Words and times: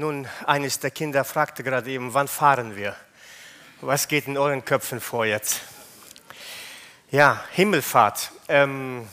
Nun, 0.00 0.26
eines 0.46 0.78
der 0.78 0.90
Kinder 0.90 1.24
fragte 1.24 1.62
gerade 1.62 1.90
eben, 1.90 2.14
wann 2.14 2.26
fahren 2.26 2.74
wir? 2.74 2.96
Was 3.82 4.08
geht 4.08 4.28
in 4.28 4.38
euren 4.38 4.64
Köpfen 4.64 4.98
vor 4.98 5.26
jetzt? 5.26 5.60
Ja, 7.10 7.44
Himmelfahrt. 7.50 8.32
Ähm, 8.48 9.06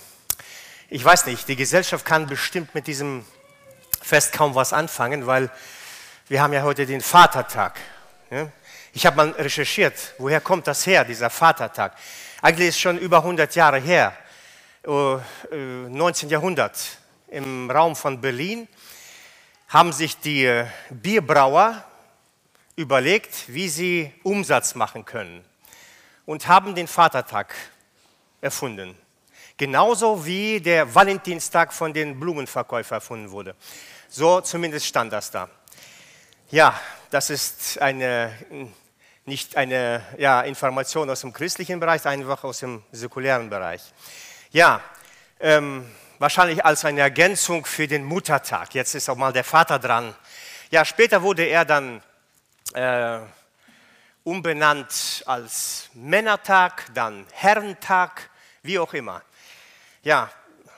ich 0.89 1.03
weiß 1.03 1.25
nicht, 1.25 1.45
die 1.49 1.57
Gesellschaft 1.57 2.05
kann 2.05 2.25
bestimmt 2.27 2.73
mit 2.73 2.87
diesem 2.87 3.25
Fest 4.01 4.31
kaum 4.31 4.55
was 4.55 4.71
anfangen, 4.71 5.27
weil 5.27 5.51
wir 6.29 6.41
haben 6.41 6.53
ja 6.53 6.61
heute 6.61 6.85
den 6.85 7.01
Vatertag. 7.01 7.77
Ja? 8.29 8.49
Ich 8.93 9.05
habe 9.05 9.17
mal 9.17 9.31
recherchiert, 9.31 10.13
woher 10.19 10.39
kommt 10.39 10.67
das 10.67 10.85
her, 10.85 11.03
dieser 11.03 11.29
Vatertag? 11.29 11.97
Eigentlich 12.41 12.69
ist 12.69 12.75
es 12.75 12.79
schon 12.79 12.97
über 12.97 13.17
100 13.17 13.53
Jahre 13.55 13.79
her, 13.79 14.13
19. 14.85 16.29
Äh, 16.29 16.31
Jahrhundert, 16.31 16.79
im 17.27 17.69
Raum 17.69 17.93
von 17.97 18.21
Berlin 18.21 18.69
haben 19.67 19.91
sich 19.91 20.17
die 20.17 20.63
Bierbrauer 20.89 21.83
überlegt, 22.75 23.45
wie 23.47 23.67
sie 23.67 24.13
Umsatz 24.23 24.75
machen 24.75 25.03
können 25.03 25.43
und 26.25 26.47
haben 26.47 26.75
den 26.75 26.87
Vatertag 26.87 27.53
erfunden. 28.39 28.97
Genauso 29.57 30.25
wie 30.25 30.61
der 30.61 30.93
Valentinstag 30.93 31.73
von 31.73 31.91
den 31.91 32.19
Blumenverkäufern 32.19 32.97
erfunden 32.97 33.31
wurde. 33.31 33.55
So 34.07 34.39
zumindest 34.41 34.85
stand 34.85 35.11
das 35.11 35.31
da. 35.31 35.49
Ja, 36.49 36.79
das 37.09 37.29
ist 37.29 37.81
eine, 37.81 38.31
nicht 39.25 39.57
eine 39.57 40.01
ja, 40.17 40.41
Information 40.41 41.09
aus 41.09 41.21
dem 41.21 41.33
christlichen 41.33 41.79
Bereich, 41.79 42.05
einfach 42.05 42.43
aus 42.43 42.59
dem 42.59 42.83
säkulären 42.91 43.49
Bereich. 43.49 43.81
Ja, 44.51 44.81
ähm, 45.39 45.89
wahrscheinlich 46.19 46.63
als 46.65 46.85
eine 46.85 47.01
Ergänzung 47.01 47.65
für 47.65 47.87
den 47.87 48.03
Muttertag. 48.03 48.73
Jetzt 48.73 48.95
ist 48.95 49.09
auch 49.09 49.15
mal 49.15 49.33
der 49.33 49.43
Vater 49.43 49.79
dran. 49.79 50.15
Ja, 50.71 50.83
später 50.85 51.21
wurde 51.21 51.43
er 51.43 51.65
dann 51.65 52.01
äh, 52.73 53.19
umbenannt 54.23 55.23
als 55.25 55.89
Männertag, 55.93 56.85
dann 56.93 57.25
Herrentag, 57.31 58.29
wie 58.61 58.79
auch 58.79 58.93
immer. 58.93 59.21
Ja, 60.03 60.29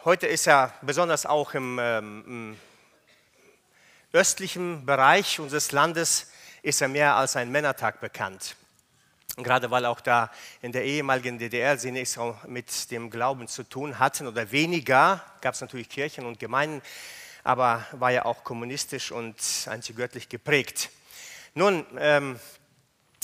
heute 0.06 0.28
ist 0.28 0.48
er 0.48 0.74
besonders 0.82 1.26
auch 1.26 1.54
im, 1.54 1.80
ähm, 1.80 2.24
im 2.28 2.60
östlichen 4.12 4.86
Bereich 4.86 5.40
unseres 5.40 5.72
Landes 5.72 6.32
ist 6.62 6.82
er 6.82 6.88
mehr 6.88 7.16
als 7.16 7.36
ein 7.36 7.52
Männertag 7.52 8.02
bekannt. 8.02 8.56
Gerade 9.44 9.72
weil 9.72 9.86
auch 9.86 10.02
da 10.02 10.32
in 10.62 10.72
der 10.72 10.84
ehemaligen 10.84 11.38
DDR 11.38 11.78
sie 11.78 11.92
nichts 11.92 12.20
mit 12.48 12.92
dem 12.92 13.10
Glauben 13.10 13.48
zu 13.48 13.64
tun 13.64 14.00
hatten 14.00 14.28
oder 14.28 14.52
weniger, 14.52 15.24
gab 15.42 15.54
es 15.54 15.62
natürlich 15.62 15.90
Kirchen 15.90 16.26
und 16.26 16.40
Gemeinden, 16.40 16.82
aber 17.44 17.86
war 17.92 18.12
ja 18.12 18.26
auch 18.26 18.44
kommunistisch 18.44 19.12
und 19.12 19.36
antigöttlich 19.66 20.30
geprägt. 20.30 20.90
Nun 21.54 21.86
ähm, 21.98 22.40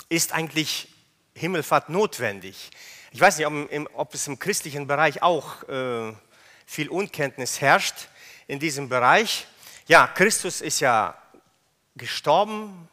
ist 0.10 0.34
eigentlich 0.34 0.88
Himmelfahrt 1.34 1.90
notwendig. 1.90 2.72
Ich 3.12 3.22
weiß 3.22 3.38
nicht, 3.38 3.48
ob, 3.48 3.72
im, 3.72 3.88
ob 3.94 4.14
es 4.14 4.28
im 4.28 4.40
christlichen 4.40 4.88
Bereich 4.88 5.22
auch 5.22 5.64
äh, 5.70 6.14
viel 6.66 6.90
Unkenntnis 6.90 7.62
herrscht 7.62 8.10
in 8.48 8.60
diesem 8.60 8.90
Bereich. 8.90 9.48
Ja, 9.88 10.08
Christus 10.08 10.62
ist 10.62 10.80
ja 10.80 11.18
gestorben, 11.96 12.90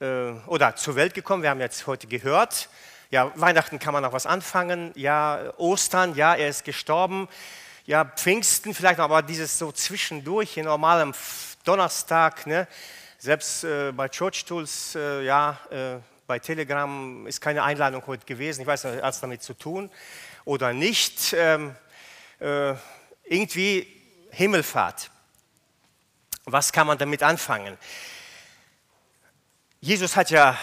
äh, 0.00 0.32
oder 0.46 0.76
zur 0.76 0.96
Welt 0.96 1.14
gekommen. 1.14 1.42
Wir 1.42 1.50
haben 1.50 1.60
jetzt 1.60 1.86
heute 1.86 2.06
gehört, 2.06 2.68
ja, 3.10 3.32
Weihnachten 3.36 3.78
kann 3.78 3.92
man 3.92 4.02
noch 4.02 4.12
was 4.12 4.26
anfangen, 4.26 4.92
ja, 4.94 5.52
Ostern, 5.56 6.14
ja, 6.14 6.34
er 6.34 6.48
ist 6.48 6.64
gestorben, 6.64 7.28
ja, 7.86 8.04
Pfingsten 8.04 8.74
vielleicht 8.74 9.00
aber 9.00 9.22
dieses 9.22 9.58
so 9.58 9.72
zwischendurch, 9.72 10.50
hier 10.50 10.64
normal 10.64 11.00
am 11.00 11.14
Donnerstag, 11.64 12.46
ne, 12.46 12.68
selbst 13.18 13.64
äh, 13.64 13.92
bei 13.92 14.08
Church 14.08 14.44
Tools, 14.44 14.94
äh, 14.94 15.22
ja, 15.22 15.58
äh, 15.70 15.96
bei 16.26 16.38
Telegram 16.38 17.26
ist 17.26 17.40
keine 17.40 17.62
Einladung 17.62 18.06
heute 18.06 18.26
gewesen, 18.26 18.60
ich 18.60 18.66
weiß 18.66 18.84
nicht, 18.84 19.02
hat 19.02 19.14
es 19.14 19.20
damit 19.20 19.42
zu 19.42 19.54
tun 19.54 19.90
oder 20.44 20.72
nicht. 20.72 21.32
Ähm, 21.32 21.74
äh, 22.40 22.74
irgendwie 23.24 23.86
Himmelfahrt. 24.30 25.10
Was 26.44 26.72
kann 26.72 26.86
man 26.86 26.98
damit 26.98 27.22
anfangen? 27.22 27.76
Jesus 29.80 30.16
hat 30.16 30.30
ja 30.30 30.58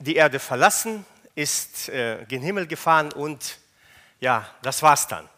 die 0.00 0.16
Erde 0.16 0.40
verlassen, 0.40 1.06
ist 1.36 1.88
äh, 1.90 2.24
gen 2.26 2.42
Himmel 2.42 2.66
gefahren 2.66 3.12
und 3.12 3.56
ja, 4.18 4.44
das 4.62 4.82
war's 4.82 5.06
dann. 5.06 5.28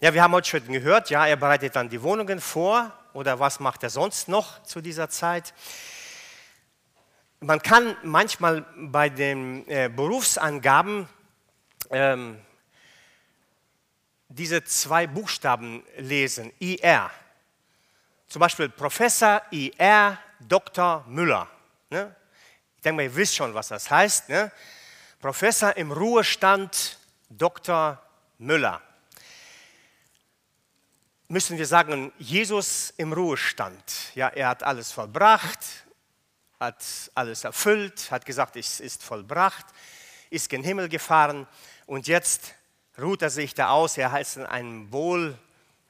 Ja, 0.00 0.12
wir 0.12 0.20
haben 0.20 0.32
heute 0.32 0.48
schon 0.48 0.66
gehört, 0.66 1.10
ja, 1.10 1.28
er 1.28 1.36
bereitet 1.36 1.76
dann 1.76 1.88
die 1.88 2.02
Wohnungen 2.02 2.40
vor 2.40 2.92
oder 3.12 3.38
was 3.38 3.60
macht 3.60 3.84
er 3.84 3.90
sonst 3.90 4.26
noch 4.26 4.60
zu 4.64 4.80
dieser 4.80 5.08
Zeit? 5.08 5.54
Man 7.38 7.62
kann 7.62 7.96
manchmal 8.02 8.62
bei 8.78 9.10
den 9.10 9.68
äh, 9.68 9.88
Berufsangaben 9.88 11.08
ähm, 11.90 12.40
diese 14.26 14.64
zwei 14.64 15.06
Buchstaben 15.06 15.84
lesen, 15.98 16.52
IR. 16.58 17.12
Zum 18.26 18.40
Beispiel 18.40 18.70
Professor 18.70 19.40
IR 19.52 20.18
Dr. 20.40 21.04
Müller. 21.06 21.46
Ne? 21.90 22.12
Denke 22.84 22.96
mal, 22.96 23.02
ihr 23.04 23.16
wisst 23.16 23.36
schon, 23.36 23.54
was 23.54 23.68
das 23.68 23.90
heißt. 23.90 24.28
Ne? 24.28 24.52
Professor 25.20 25.76
im 25.76 25.90
Ruhestand 25.90 26.98
Dr. 27.30 28.00
Müller. 28.38 28.80
Müssen 31.28 31.56
wir 31.56 31.66
sagen, 31.66 32.12
Jesus 32.18 32.92
im 32.98 33.12
Ruhestand. 33.12 33.82
Ja, 34.14 34.28
er 34.28 34.48
hat 34.48 34.62
alles 34.62 34.92
vollbracht, 34.92 35.58
hat 36.60 36.84
alles 37.14 37.44
erfüllt, 37.44 38.10
hat 38.10 38.26
gesagt, 38.26 38.56
es 38.56 38.80
ist 38.80 39.02
vollbracht, 39.02 39.64
ist 40.28 40.50
gen 40.50 40.62
Himmel 40.62 40.88
gefahren 40.90 41.46
und 41.86 42.06
jetzt 42.06 42.54
ruht 43.00 43.22
er 43.22 43.30
sich 43.30 43.54
da 43.54 43.70
aus. 43.70 43.96
Er 43.96 44.20
ist 44.20 44.36
in 44.36 44.44
einem 44.44 44.92
Wohl, 44.92 45.38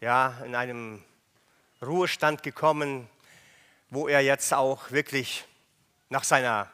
ja, 0.01 0.39
in 0.45 0.55
einem 0.55 1.03
Ruhestand 1.83 2.45
gekommen, 2.45 3.11
wo 3.91 4.07
er 4.07 4.21
jetzt 4.21 4.55
auch 4.55 4.93
wirklich 4.93 5.45
nach 6.09 6.25
seiner 6.25 6.71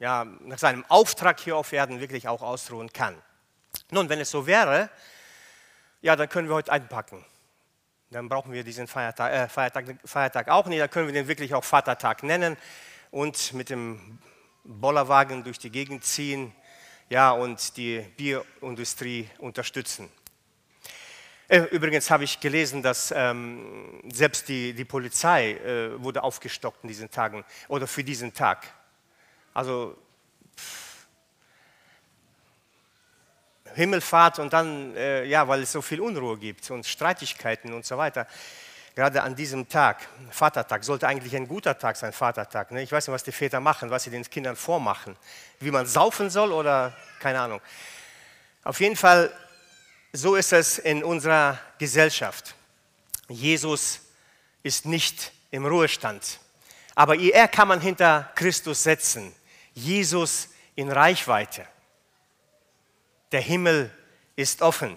ja, 0.00 0.24
nach 0.24 0.58
seinem 0.58 0.84
Auftrag 0.88 1.38
hier 1.38 1.56
auf 1.56 1.72
Erden 1.72 2.00
wirklich 2.00 2.26
auch 2.26 2.42
ausruhen 2.42 2.92
kann. 2.92 3.14
Nun, 3.90 4.08
wenn 4.08 4.18
es 4.18 4.30
so 4.30 4.46
wäre, 4.46 4.90
ja, 6.00 6.16
dann 6.16 6.28
können 6.28 6.48
wir 6.48 6.54
heute 6.54 6.72
einpacken. 6.72 7.24
Dann 8.10 8.28
brauchen 8.28 8.52
wir 8.52 8.64
diesen 8.64 8.88
Feiertag, 8.88 9.32
äh, 9.32 9.48
Feiertag, 9.48 9.84
Feiertag 10.04 10.48
auch 10.48 10.66
nicht, 10.66 10.80
dann 10.80 10.90
können 10.90 11.06
wir 11.06 11.12
den 11.12 11.28
wirklich 11.28 11.54
auch 11.54 11.62
Vatertag 11.62 12.22
nennen 12.24 12.56
und 13.12 13.52
mit 13.52 13.70
dem 13.70 14.18
Bollerwagen 14.64 15.44
durch 15.44 15.58
die 15.58 15.70
Gegend 15.70 16.04
ziehen 16.04 16.52
ja, 17.10 17.30
und 17.32 17.76
die 17.76 18.00
Bierindustrie 18.16 19.28
unterstützen. 19.38 20.10
Äh, 21.46 21.60
übrigens 21.72 22.10
habe 22.10 22.24
ich 22.24 22.40
gelesen, 22.40 22.82
dass 22.82 23.12
ähm, 23.14 24.00
selbst 24.10 24.48
die, 24.48 24.72
die 24.72 24.84
Polizei 24.84 25.52
äh, 25.52 26.02
wurde 26.02 26.22
aufgestockt 26.22 26.84
in 26.84 26.88
diesen 26.88 27.10
Tagen 27.10 27.44
oder 27.68 27.86
für 27.86 28.02
diesen 28.02 28.32
Tag. 28.32 28.79
Also 29.54 29.96
Himmelfahrt 33.74 34.38
und 34.38 34.52
dann, 34.52 34.94
äh, 34.96 35.24
ja, 35.24 35.46
weil 35.46 35.62
es 35.62 35.72
so 35.72 35.82
viel 35.82 36.00
Unruhe 36.00 36.38
gibt 36.38 36.70
und 36.70 36.86
Streitigkeiten 36.86 37.72
und 37.72 37.84
so 37.86 37.96
weiter. 37.96 38.26
Gerade 38.94 39.22
an 39.22 39.36
diesem 39.36 39.68
Tag, 39.68 40.08
Vatertag, 40.30 40.82
sollte 40.84 41.06
eigentlich 41.06 41.34
ein 41.36 41.46
guter 41.46 41.78
Tag 41.78 41.96
sein, 41.96 42.12
Vatertag. 42.12 42.72
Ne? 42.72 42.82
Ich 42.82 42.90
weiß 42.90 43.06
nicht, 43.06 43.14
was 43.14 43.22
die 43.22 43.32
Väter 43.32 43.60
machen, 43.60 43.90
was 43.90 44.02
sie 44.04 44.10
den 44.10 44.28
Kindern 44.28 44.56
vormachen. 44.56 45.16
Wie 45.60 45.70
man 45.70 45.86
saufen 45.86 46.28
soll 46.28 46.52
oder 46.52 46.96
keine 47.20 47.40
Ahnung. 47.40 47.60
Auf 48.64 48.80
jeden 48.80 48.96
Fall, 48.96 49.32
so 50.12 50.34
ist 50.34 50.52
es 50.52 50.78
in 50.78 51.04
unserer 51.04 51.58
Gesellschaft. 51.78 52.54
Jesus 53.28 54.00
ist 54.62 54.84
nicht 54.84 55.32
im 55.52 55.64
Ruhestand. 55.64 56.40
Aber 56.96 57.16
er 57.16 57.46
kann 57.46 57.68
man 57.68 57.80
hinter 57.80 58.30
Christus 58.34 58.82
setzen. 58.82 59.32
Jesus 59.84 60.48
in 60.74 60.90
Reichweite. 60.90 61.66
Der 63.32 63.40
Himmel 63.40 63.90
ist 64.36 64.62
offen. 64.62 64.96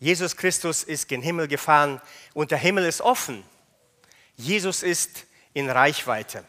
Jesus 0.00 0.36
Christus 0.36 0.82
ist 0.84 1.08
gen 1.08 1.22
Himmel 1.22 1.48
gefahren 1.48 2.00
und 2.34 2.50
der 2.50 2.58
Himmel 2.58 2.84
ist 2.84 3.00
offen. 3.00 3.42
Jesus 4.36 4.82
ist 4.82 5.26
in 5.54 5.68
Reichweite. 5.68 6.44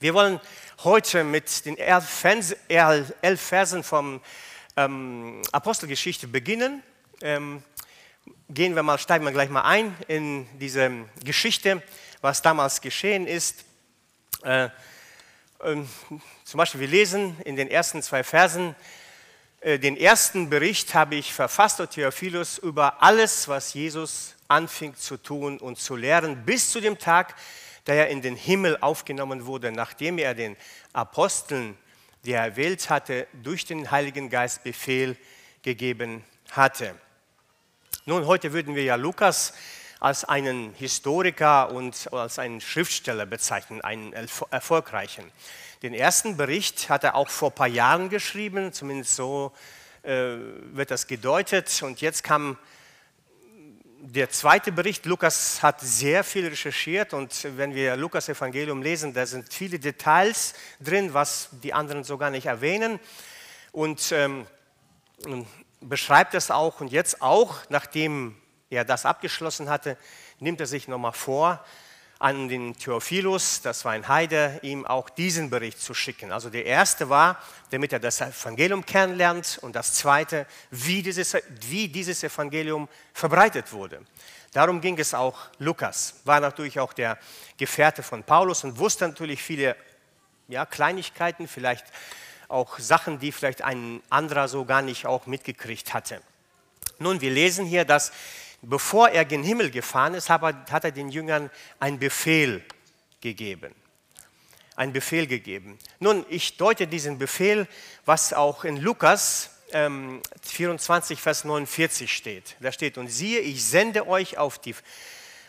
Wir 0.00 0.14
wollen 0.14 0.40
heute 0.82 1.24
mit 1.24 1.64
den 1.66 1.76
elf 1.78 2.08
Versen 3.40 3.84
vom 3.84 4.20
ähm, 4.76 5.42
Apostelgeschichte 5.52 6.26
beginnen. 6.26 6.82
Ähm, 7.20 7.62
gehen 8.48 8.74
wir 8.74 8.82
mal, 8.82 8.98
steigen 8.98 9.24
wir 9.24 9.32
gleich 9.32 9.50
mal 9.50 9.62
ein 9.62 9.96
in 10.08 10.48
diese 10.58 10.90
Geschichte, 11.22 11.82
was 12.20 12.42
damals 12.42 12.80
geschehen 12.80 13.26
ist. 13.26 13.64
Äh, 14.42 14.70
zum 15.60 16.58
Beispiel, 16.58 16.80
wir 16.80 16.88
lesen 16.88 17.36
in 17.44 17.56
den 17.56 17.68
ersten 17.68 18.02
zwei 18.02 18.24
Versen, 18.24 18.74
äh, 19.60 19.78
den 19.78 19.96
ersten 19.96 20.48
Bericht 20.48 20.94
habe 20.94 21.16
ich 21.16 21.34
verfasst, 21.34 21.82
Theophilus, 21.90 22.56
über 22.58 23.02
alles, 23.02 23.46
was 23.46 23.74
Jesus 23.74 24.36
anfing 24.48 24.94
zu 24.96 25.18
tun 25.18 25.58
und 25.58 25.78
zu 25.78 25.96
lehren, 25.96 26.44
bis 26.46 26.70
zu 26.70 26.80
dem 26.80 26.98
Tag, 26.98 27.34
da 27.84 27.92
er 27.92 28.08
in 28.08 28.22
den 28.22 28.36
Himmel 28.36 28.78
aufgenommen 28.80 29.44
wurde, 29.44 29.70
nachdem 29.70 30.18
er 30.18 30.34
den 30.34 30.56
Aposteln, 30.94 31.76
die 32.24 32.32
er 32.32 32.44
erwählt 32.44 32.88
hatte, 32.88 33.26
durch 33.42 33.66
den 33.66 33.90
Heiligen 33.90 34.30
Geist 34.30 34.64
Befehl 34.64 35.16
gegeben 35.62 36.24
hatte. 36.52 36.94
Nun, 38.06 38.26
heute 38.26 38.54
würden 38.54 38.74
wir 38.74 38.84
ja 38.84 38.94
Lukas 38.94 39.52
als 40.00 40.24
einen 40.24 40.72
Historiker 40.74 41.70
und 41.70 42.12
als 42.12 42.38
einen 42.38 42.62
Schriftsteller 42.62 43.26
bezeichnen, 43.26 43.82
einen 43.82 44.14
erfolgreichen. 44.50 45.30
Den 45.82 45.94
ersten 45.94 46.36
Bericht 46.36 46.88
hat 46.88 47.04
er 47.04 47.14
auch 47.14 47.28
vor 47.28 47.50
ein 47.50 47.54
paar 47.54 47.66
Jahren 47.68 48.08
geschrieben, 48.08 48.72
zumindest 48.72 49.14
so 49.14 49.52
äh, 50.02 50.36
wird 50.72 50.90
das 50.90 51.06
gedeutet. 51.06 51.82
Und 51.82 52.00
jetzt 52.00 52.24
kam 52.24 52.58
der 54.00 54.30
zweite 54.30 54.72
Bericht. 54.72 55.04
Lukas 55.04 55.62
hat 55.62 55.82
sehr 55.82 56.24
viel 56.24 56.48
recherchiert 56.48 57.12
und 57.12 57.46
wenn 57.56 57.74
wir 57.74 57.96
Lukas 57.96 58.30
Evangelium 58.30 58.82
lesen, 58.82 59.12
da 59.12 59.26
sind 59.26 59.52
viele 59.52 59.78
Details 59.78 60.54
drin, 60.80 61.12
was 61.12 61.50
die 61.62 61.74
anderen 61.74 62.04
so 62.04 62.16
gar 62.16 62.30
nicht 62.30 62.46
erwähnen. 62.46 62.98
Und 63.72 64.12
ähm, 64.12 64.46
beschreibt 65.80 66.32
das 66.32 66.50
auch 66.50 66.80
und 66.80 66.90
jetzt 66.90 67.20
auch, 67.20 67.58
nachdem 67.68 68.36
er 68.70 68.84
das 68.84 69.04
abgeschlossen 69.04 69.68
hatte, 69.68 69.96
nimmt 70.38 70.60
er 70.60 70.66
sich 70.66 70.88
nochmal 70.88 71.12
vor, 71.12 71.62
an 72.20 72.50
den 72.50 72.76
Theophilus, 72.76 73.62
das 73.62 73.82
war 73.86 73.92
ein 73.92 74.06
Heide, 74.06 74.60
ihm 74.60 74.86
auch 74.86 75.08
diesen 75.08 75.48
Bericht 75.48 75.80
zu 75.80 75.94
schicken. 75.94 76.32
Also 76.32 76.50
der 76.50 76.66
erste 76.66 77.08
war, 77.08 77.42
damit 77.70 77.94
er 77.94 77.98
das 77.98 78.20
Evangelium 78.20 78.84
kennenlernt 78.84 79.58
und 79.62 79.74
das 79.74 79.94
zweite, 79.94 80.46
wie 80.70 81.02
dieses, 81.02 81.34
wie 81.62 81.88
dieses 81.88 82.22
Evangelium 82.22 82.90
verbreitet 83.14 83.72
wurde. 83.72 84.02
Darum 84.52 84.82
ging 84.82 84.98
es 84.98 85.14
auch 85.14 85.38
Lukas, 85.58 86.16
war 86.24 86.40
natürlich 86.40 86.78
auch 86.78 86.92
der 86.92 87.16
Gefährte 87.56 88.02
von 88.02 88.22
Paulus 88.22 88.64
und 88.64 88.78
wusste 88.78 89.08
natürlich 89.08 89.42
viele 89.42 89.74
ja, 90.48 90.66
Kleinigkeiten, 90.66 91.48
vielleicht 91.48 91.86
auch 92.48 92.78
Sachen, 92.78 93.18
die 93.18 93.32
vielleicht 93.32 93.62
ein 93.62 94.02
anderer 94.10 94.46
so 94.46 94.66
gar 94.66 94.82
nicht 94.82 95.06
auch 95.06 95.24
mitgekriegt 95.24 95.94
hatte. 95.94 96.20
Nun, 96.98 97.22
wir 97.22 97.30
lesen 97.30 97.64
hier, 97.64 97.86
dass 97.86 98.12
bevor 98.62 99.08
er 99.08 99.24
gen 99.24 99.42
Himmel 99.42 99.70
gefahren 99.70 100.14
ist, 100.14 100.30
hat 100.30 100.84
er 100.84 100.92
den 100.92 101.08
Jüngern 101.08 101.50
einen 101.78 101.98
Befehl 101.98 102.64
gegeben. 103.20 103.74
Einen 104.76 104.92
Befehl 104.92 105.26
gegeben. 105.26 105.78
Nun, 105.98 106.24
ich 106.28 106.56
deute 106.56 106.86
diesen 106.86 107.18
Befehl, 107.18 107.66
was 108.04 108.32
auch 108.32 108.64
in 108.64 108.76
Lukas 108.76 109.50
ähm, 109.72 110.22
24, 110.42 111.20
Vers 111.20 111.44
49 111.44 112.12
steht. 112.12 112.56
Da 112.60 112.72
steht, 112.72 112.98
und 112.98 113.08
siehe, 113.08 113.40
ich 113.40 113.64
sende 113.64 114.06
euch 114.08 114.38
auf 114.38 114.58
die, 114.58 114.74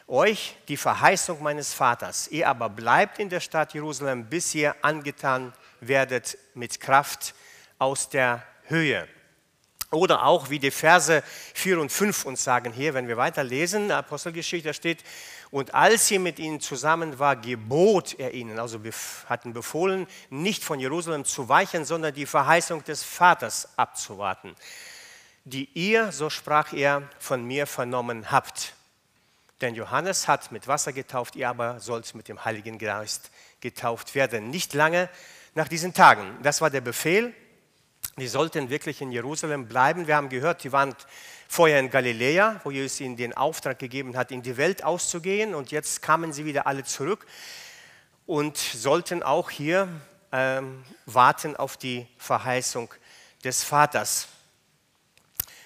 euch 0.08 0.56
die 0.68 0.78
Verheißung 0.78 1.42
meines 1.42 1.74
Vaters. 1.74 2.28
Ihr 2.28 2.48
aber 2.48 2.70
bleibt 2.70 3.20
in 3.20 3.30
der 3.30 3.40
Stadt 3.40 3.74
Jerusalem, 3.74 4.26
bis 4.26 4.54
ihr 4.54 4.76
angetan 4.82 5.54
werdet 5.80 6.38
mit 6.54 6.80
Kraft 6.80 7.34
aus 7.80 8.10
der 8.10 8.46
Höhe. 8.68 9.08
Oder 9.92 10.24
auch 10.26 10.50
wie 10.50 10.60
die 10.60 10.72
Verse 10.72 11.22
4 11.54 11.80
und 11.80 11.92
5 11.92 12.26
uns 12.26 12.44
sagen 12.46 12.72
hier, 12.72 12.94
wenn 12.94 13.10
wir 13.10 13.18
weiterlesen, 13.18 13.92
Apostelgeschichte, 13.92 14.74
steht, 14.74 15.04
und 15.52 15.74
als 15.74 16.08
sie 16.08 16.18
mit 16.18 16.40
ihnen 16.40 16.62
zusammen 16.62 17.20
war, 17.20 17.36
gebot 17.36 18.18
er 18.18 18.34
ihnen, 18.34 18.58
also 18.58 18.80
hatten 19.28 19.52
befohlen, 19.52 20.08
nicht 20.30 20.64
von 20.64 20.80
Jerusalem 20.80 21.26
zu 21.26 21.50
weichen, 21.50 21.84
sondern 21.84 22.14
die 22.14 22.26
Verheißung 22.26 22.86
des 22.86 23.04
Vaters 23.04 23.68
abzuwarten, 23.76 24.56
die 25.44 25.68
ihr, 25.74 26.14
so 26.14 26.30
sprach 26.30 26.72
er, 26.72 27.04
von 27.20 27.44
mir 27.44 27.68
vernommen 27.68 28.32
habt. 28.32 28.74
Denn 29.60 29.76
Johannes 29.76 30.30
hat 30.30 30.54
mit 30.54 30.70
Wasser 30.70 30.94
getauft, 30.94 31.36
ihr 31.36 31.50
aber 31.50 31.82
sollt 31.82 32.16
mit 32.16 32.30
dem 32.30 32.46
Heiligen 32.46 32.80
Geist 32.80 33.30
getauft 33.60 34.16
werden. 34.16 34.50
Nicht 34.50 34.74
lange 34.74 35.10
nach 35.54 35.68
diesen 35.68 35.94
Tagen. 35.94 36.38
Das 36.44 36.62
war 36.62 36.70
der 36.70 36.82
Befehl 36.82 37.34
die 38.18 38.28
sollten 38.28 38.70
wirklich 38.70 39.02
in 39.02 39.12
Jerusalem 39.12 39.68
bleiben. 39.68 40.08
Wir 40.08 40.16
haben 40.16 40.30
gehört, 40.30 40.64
die 40.64 40.72
waren 40.72 40.96
vorher 41.48 41.80
in 41.80 41.90
Galiläa, 41.90 42.60
wo 42.64 42.72
Jesus 42.72 43.00
ihnen 43.02 43.16
den 43.16 43.36
Auftrag 43.36 43.80
gegeben 43.80 44.18
hat, 44.18 44.32
in 44.32 44.42
die 44.42 44.58
Welt 44.58 44.84
auszugehen. 44.84 45.56
Und 45.56 45.72
jetzt 45.72 46.02
kamen 46.02 46.34
sie 46.34 46.46
wieder 46.46 46.68
alle 46.68 46.84
zurück 46.84 47.26
und 48.26 48.58
sollten 48.58 49.24
auch 49.24 49.50
hier 49.50 49.88
ähm, 50.32 50.84
warten 51.06 51.56
auf 51.56 51.78
die 51.78 52.08
Verheißung 52.18 52.94
des 53.44 53.64
Vaters. 53.64 54.28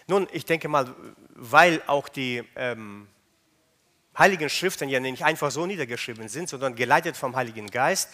Nun, 0.07 0.27
ich 0.31 0.45
denke 0.45 0.67
mal, 0.67 0.93
weil 1.33 1.81
auch 1.87 2.09
die 2.09 2.43
ähm, 2.55 3.07
Heiligen 4.17 4.49
Schriften 4.49 4.87
ja 4.87 4.99
nicht 4.99 5.25
einfach 5.25 5.51
so 5.51 5.65
niedergeschrieben 5.65 6.29
sind, 6.29 6.47
sondern 6.47 6.75
geleitet 6.75 7.17
vom 7.17 7.35
Heiligen 7.35 7.67
Geist 7.67 8.09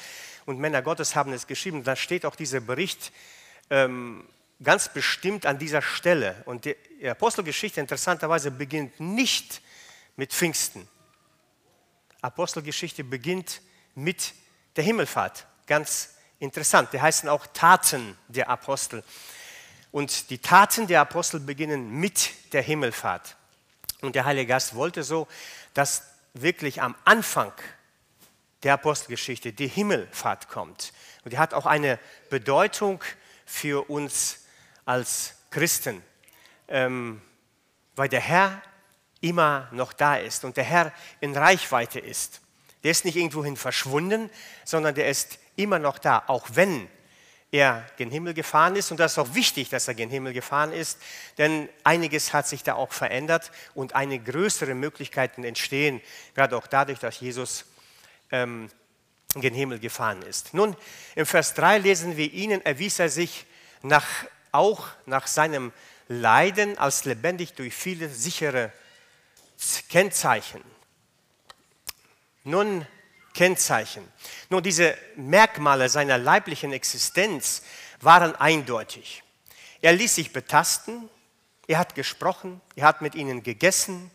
und 0.45 0.59
Männer 0.59 0.81
Gottes 0.81 1.15
haben 1.15 1.33
es 1.33 1.47
geschrieben, 1.47 1.83
da 1.83 1.95
steht 1.95 2.25
auch 2.25 2.35
dieser 2.35 2.59
Bericht 2.59 3.11
ähm, 3.71 4.27
ganz 4.63 4.89
bestimmt 4.89 5.47
an 5.47 5.57
dieser 5.57 5.81
Stelle. 5.81 6.43
Und 6.45 6.65
die 6.65 6.75
Apostelgeschichte 7.09 7.81
interessanterweise 7.81 8.51
beginnt 8.51 8.99
nicht 8.99 9.61
mit 10.15 10.31
Pfingsten. 10.31 10.87
Apostelgeschichte 12.21 13.03
beginnt 13.03 13.61
mit 13.95 14.33
der 14.75 14.83
Himmelfahrt. 14.83 15.47
Ganz 15.65 16.15
interessant. 16.37 16.93
Die 16.93 17.01
heißen 17.01 17.27
auch 17.27 17.47
Taten 17.47 18.17
der 18.27 18.49
Apostel. 18.49 19.03
Und 19.91 20.29
die 20.29 20.37
Taten 20.37 20.85
der 20.85 21.01
Apostel 21.01 21.39
beginnen 21.39 21.89
mit 21.89 22.53
der 22.53 22.61
Himmelfahrt. 22.61 23.35
Und 24.01 24.15
der 24.15 24.25
Heilige 24.25 24.47
Geist 24.47 24.75
wollte 24.75 25.03
so, 25.03 25.27
dass 25.73 26.03
wirklich 26.33 26.81
am 26.81 26.95
Anfang 27.05 27.53
der 28.63 28.73
Apostelgeschichte 28.73 29.53
die 29.53 29.67
Himmelfahrt 29.67 30.49
kommt. 30.49 30.93
Und 31.23 31.33
die 31.33 31.37
hat 31.37 31.53
auch 31.53 31.65
eine 31.65 31.99
Bedeutung 32.29 33.03
für 33.51 33.89
uns 33.89 34.45
als 34.85 35.35
Christen, 35.49 36.01
ähm, 36.69 37.21
weil 37.95 38.07
der 38.07 38.21
Herr 38.21 38.61
immer 39.19 39.67
noch 39.71 39.93
da 39.93 40.15
ist 40.15 40.45
und 40.45 40.57
der 40.57 40.63
Herr 40.63 40.93
in 41.19 41.35
Reichweite 41.35 41.99
ist. 41.99 42.41
Der 42.83 42.91
ist 42.91 43.05
nicht 43.05 43.17
irgendwohin 43.17 43.57
verschwunden, 43.57 44.29
sondern 44.63 44.95
der 44.95 45.09
ist 45.09 45.37
immer 45.57 45.77
noch 45.77 45.99
da, 45.99 46.23
auch 46.27 46.47
wenn 46.53 46.87
er 47.51 47.85
gen 47.97 48.09
Himmel 48.09 48.33
gefahren 48.33 48.77
ist. 48.77 48.89
Und 48.89 48.99
das 48.99 49.11
ist 49.11 49.17
auch 49.19 49.35
wichtig, 49.35 49.69
dass 49.69 49.87
er 49.87 49.93
gen 49.93 50.09
Himmel 50.09 50.33
gefahren 50.33 50.71
ist, 50.71 50.97
denn 51.37 51.67
einiges 51.83 52.33
hat 52.33 52.47
sich 52.47 52.63
da 52.63 52.75
auch 52.75 52.93
verändert 52.93 53.51
und 53.75 53.93
eine 53.93 54.17
größere 54.17 54.73
Möglichkeiten 54.73 55.43
entstehen, 55.43 56.01
gerade 56.33 56.55
auch 56.55 56.67
dadurch, 56.67 56.99
dass 56.99 57.19
Jesus 57.19 57.65
ähm, 58.31 58.69
in 59.35 59.41
den 59.41 59.53
Himmel 59.53 59.79
gefahren 59.79 60.21
ist. 60.23 60.53
Nun, 60.53 60.75
im 61.15 61.25
Vers 61.25 61.53
3 61.53 61.77
lesen 61.79 62.17
wir, 62.17 62.31
ihnen 62.31 62.63
erwies 62.65 62.99
er 62.99 63.09
sich 63.09 63.45
nach, 63.81 64.07
auch 64.51 64.87
nach 65.05 65.27
seinem 65.27 65.71
Leiden 66.07 66.77
als 66.77 67.05
lebendig 67.05 67.53
durch 67.53 67.73
viele 67.73 68.09
sichere 68.09 68.71
Kennzeichen. 69.89 70.61
Nun, 72.43 72.85
Kennzeichen. 73.33 74.05
Nun, 74.49 74.61
diese 74.61 74.97
Merkmale 75.15 75.87
seiner 75.87 76.17
leiblichen 76.17 76.73
Existenz 76.73 77.61
waren 78.01 78.35
eindeutig. 78.35 79.23
Er 79.81 79.93
ließ 79.93 80.15
sich 80.15 80.33
betasten, 80.33 81.09
er 81.67 81.77
hat 81.77 81.95
gesprochen, 81.95 82.59
er 82.75 82.87
hat 82.87 83.01
mit 83.01 83.15
ihnen 83.15 83.43
gegessen, 83.43 84.11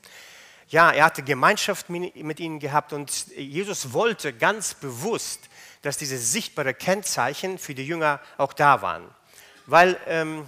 ja, 0.68 0.90
er 0.90 1.04
hatte 1.04 1.23
Gemeinschaft 1.23 1.88
mit 1.88 2.40
ihnen 2.40 2.58
gehabt 2.58 2.92
und 2.92 3.28
Jesus 3.37 3.92
wollte 3.92 4.32
ganz 4.32 4.75
bewusst, 4.75 5.49
dass 5.82 5.96
diese 5.96 6.18
sichtbaren 6.18 6.76
Kennzeichen 6.76 7.58
für 7.58 7.75
die 7.75 7.87
Jünger 7.87 8.20
auch 8.37 8.52
da 8.52 8.82
waren. 8.82 9.08
Weil 9.66 9.99
ähm, 10.06 10.46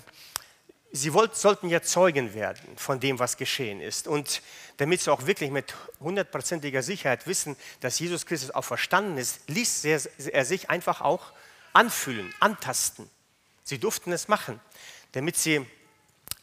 sie 0.91 1.13
wollt, 1.13 1.37
sollten 1.37 1.69
ja 1.69 1.83
Zeugen 1.83 2.35
werden 2.35 2.77
von 2.77 2.99
dem, 2.99 3.19
was 3.21 3.37
geschehen 3.37 3.81
ist. 3.81 4.09
Und 4.09 4.43
damit 4.79 5.01
sie 5.01 5.13
auch 5.13 5.27
wirklich 5.27 5.51
mit 5.51 5.75
hundertprozentiger 6.01 6.83
Sicherheit 6.83 7.27
wissen, 7.27 7.57
dass 7.81 7.99
Jesus 7.99 8.27
Christus 8.27 8.51
auch 8.51 8.65
verstanden 8.65 9.19
ist, 9.19 9.49
ließ 9.49 9.85
er, 9.85 10.45
sich 10.45 10.71
einfach 10.71 11.01
auch 11.01 11.33
anfühlen, 11.73 12.35
antasten. 12.41 13.09
Sie 13.63 13.79
durften 13.79 14.13
es 14.13 14.27
machen, 14.27 14.61
damit 15.13 15.37
sie 15.37 15.65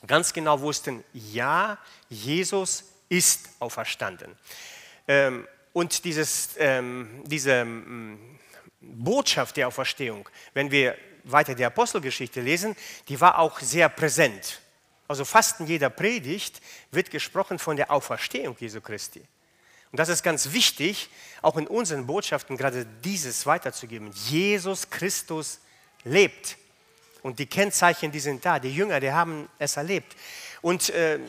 ganz 0.08 0.32
genau 0.34 0.62
wussten, 0.62 1.04
ja, 1.14 1.78
Jesus 2.10 2.86
ist 3.10 3.50
auferstanden. 3.60 4.36
Ähm, 5.08 5.48
und 5.74 6.06
dieses, 6.06 6.52
ähm, 6.58 7.24
diese 7.26 7.52
ähm, 7.52 8.40
Botschaft 8.80 9.58
der 9.58 9.68
Auferstehung, 9.68 10.28
wenn 10.54 10.72
wir 10.72 10.98
weiter 11.24 11.56
die 11.56 11.66
Apostelgeschichte 11.66 12.42
lesen, 12.42 12.76
die 13.10 13.20
war 13.20 13.40
auch 13.40 13.60
sehr 13.60 13.90
präsent. 13.90 14.62
Also 15.08 15.26
fast 15.26 15.60
in 15.60 15.68
jeder 15.68 15.90
Predigt 15.90 16.62
wird 16.92 17.12
gesprochen 17.12 17.60
von 17.60 17.76
der 17.76 17.92
Auferstehung 17.92 18.56
Jesu 18.60 18.82
Christi. 18.82 19.22
Und 19.92 20.00
das 20.00 20.10
ist 20.10 20.24
ganz 20.24 20.52
wichtig, 20.52 21.10
auch 21.42 21.58
in 21.58 21.68
unseren 21.68 22.08
Botschaften 22.08 22.58
gerade 22.58 22.86
dieses 23.04 23.46
weiterzugeben. 23.46 24.12
Jesus 24.12 24.90
Christus 24.90 25.60
lebt. 26.04 26.58
Und 27.22 27.40
die 27.40 27.46
Kennzeichen, 27.46 28.12
die 28.12 28.20
sind 28.20 28.46
da. 28.46 28.60
Die 28.60 28.76
Jünger, 28.76 29.00
die 29.00 29.12
haben 29.12 29.48
es 29.58 29.78
erlebt. 29.78 30.16
Und 30.62 30.90
äh, 30.90 31.20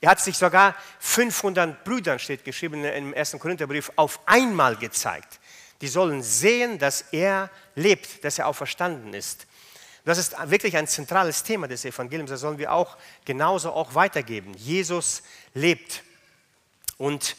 Er 0.00 0.10
hat 0.10 0.20
sich 0.20 0.36
sogar 0.36 0.76
500 1.00 1.82
Brüdern, 1.84 2.18
steht 2.18 2.44
geschrieben 2.44 2.84
im 2.84 3.14
1. 3.14 3.32
Korintherbrief, 3.38 3.90
auf 3.96 4.20
einmal 4.26 4.76
gezeigt. 4.76 5.40
Die 5.80 5.88
sollen 5.88 6.22
sehen, 6.22 6.78
dass 6.78 7.02
er 7.12 7.50
lebt, 7.74 8.24
dass 8.24 8.38
er 8.38 8.46
auferstanden 8.46 9.14
ist. 9.14 9.46
Das 10.04 10.18
ist 10.18 10.34
wirklich 10.50 10.76
ein 10.76 10.86
zentrales 10.86 11.42
Thema 11.42 11.68
des 11.68 11.84
Evangeliums. 11.84 12.30
Das 12.30 12.40
sollen 12.40 12.58
wir 12.58 12.72
auch 12.72 12.96
genauso 13.24 13.72
auch 13.72 13.94
weitergeben. 13.94 14.54
Jesus 14.54 15.22
lebt. 15.54 16.02
Und 16.96 17.36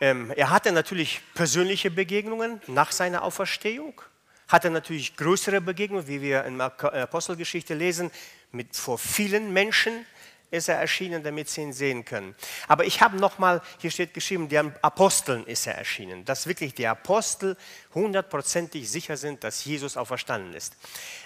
ähm, 0.00 0.32
er 0.36 0.50
hatte 0.50 0.72
natürlich 0.72 1.20
persönliche 1.34 1.90
Begegnungen 1.90 2.60
nach 2.66 2.92
seiner 2.92 3.22
Auferstehung, 3.22 4.00
hatte 4.48 4.70
natürlich 4.70 5.16
größere 5.16 5.60
Begegnungen, 5.60 6.06
wie 6.06 6.20
wir 6.20 6.44
in 6.44 6.58
der 6.58 6.80
Apostelgeschichte 6.82 7.74
lesen, 7.74 8.10
mit 8.52 8.76
vor 8.76 8.98
vielen 8.98 9.52
Menschen 9.52 10.06
ist 10.54 10.68
er 10.68 10.76
erschienen, 10.76 11.22
damit 11.22 11.48
sie 11.48 11.62
ihn 11.62 11.72
sehen 11.72 12.04
können. 12.04 12.34
Aber 12.68 12.84
ich 12.84 13.00
habe 13.00 13.16
nochmal, 13.16 13.60
hier 13.78 13.90
steht 13.90 14.14
geschrieben, 14.14 14.48
den 14.48 14.72
Aposteln 14.82 15.44
ist 15.46 15.66
er 15.66 15.74
erschienen, 15.74 16.24
dass 16.24 16.46
wirklich 16.46 16.74
die 16.74 16.86
Apostel 16.86 17.56
hundertprozentig 17.92 18.90
sicher 18.90 19.16
sind, 19.16 19.44
dass 19.44 19.64
Jesus 19.64 19.96
auferstanden 19.96 20.54
ist. 20.54 20.76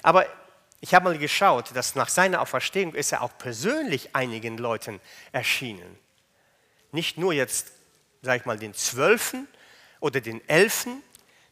Aber 0.02 0.26
ich 0.80 0.94
habe 0.94 1.04
mal 1.06 1.18
geschaut, 1.18 1.74
dass 1.74 1.94
nach 1.94 2.08
seiner 2.08 2.40
Auferstehung 2.40 2.94
ist 2.94 3.12
er 3.12 3.22
auch 3.22 3.36
persönlich 3.36 4.14
einigen 4.14 4.58
Leuten 4.58 5.00
erschienen. 5.32 5.98
Nicht 6.92 7.18
nur 7.18 7.32
jetzt, 7.32 7.72
sage 8.22 8.40
ich 8.40 8.46
mal, 8.46 8.58
den 8.58 8.74
Zwölfen 8.74 9.48
oder 10.00 10.20
den 10.20 10.46
Elfen, 10.48 11.02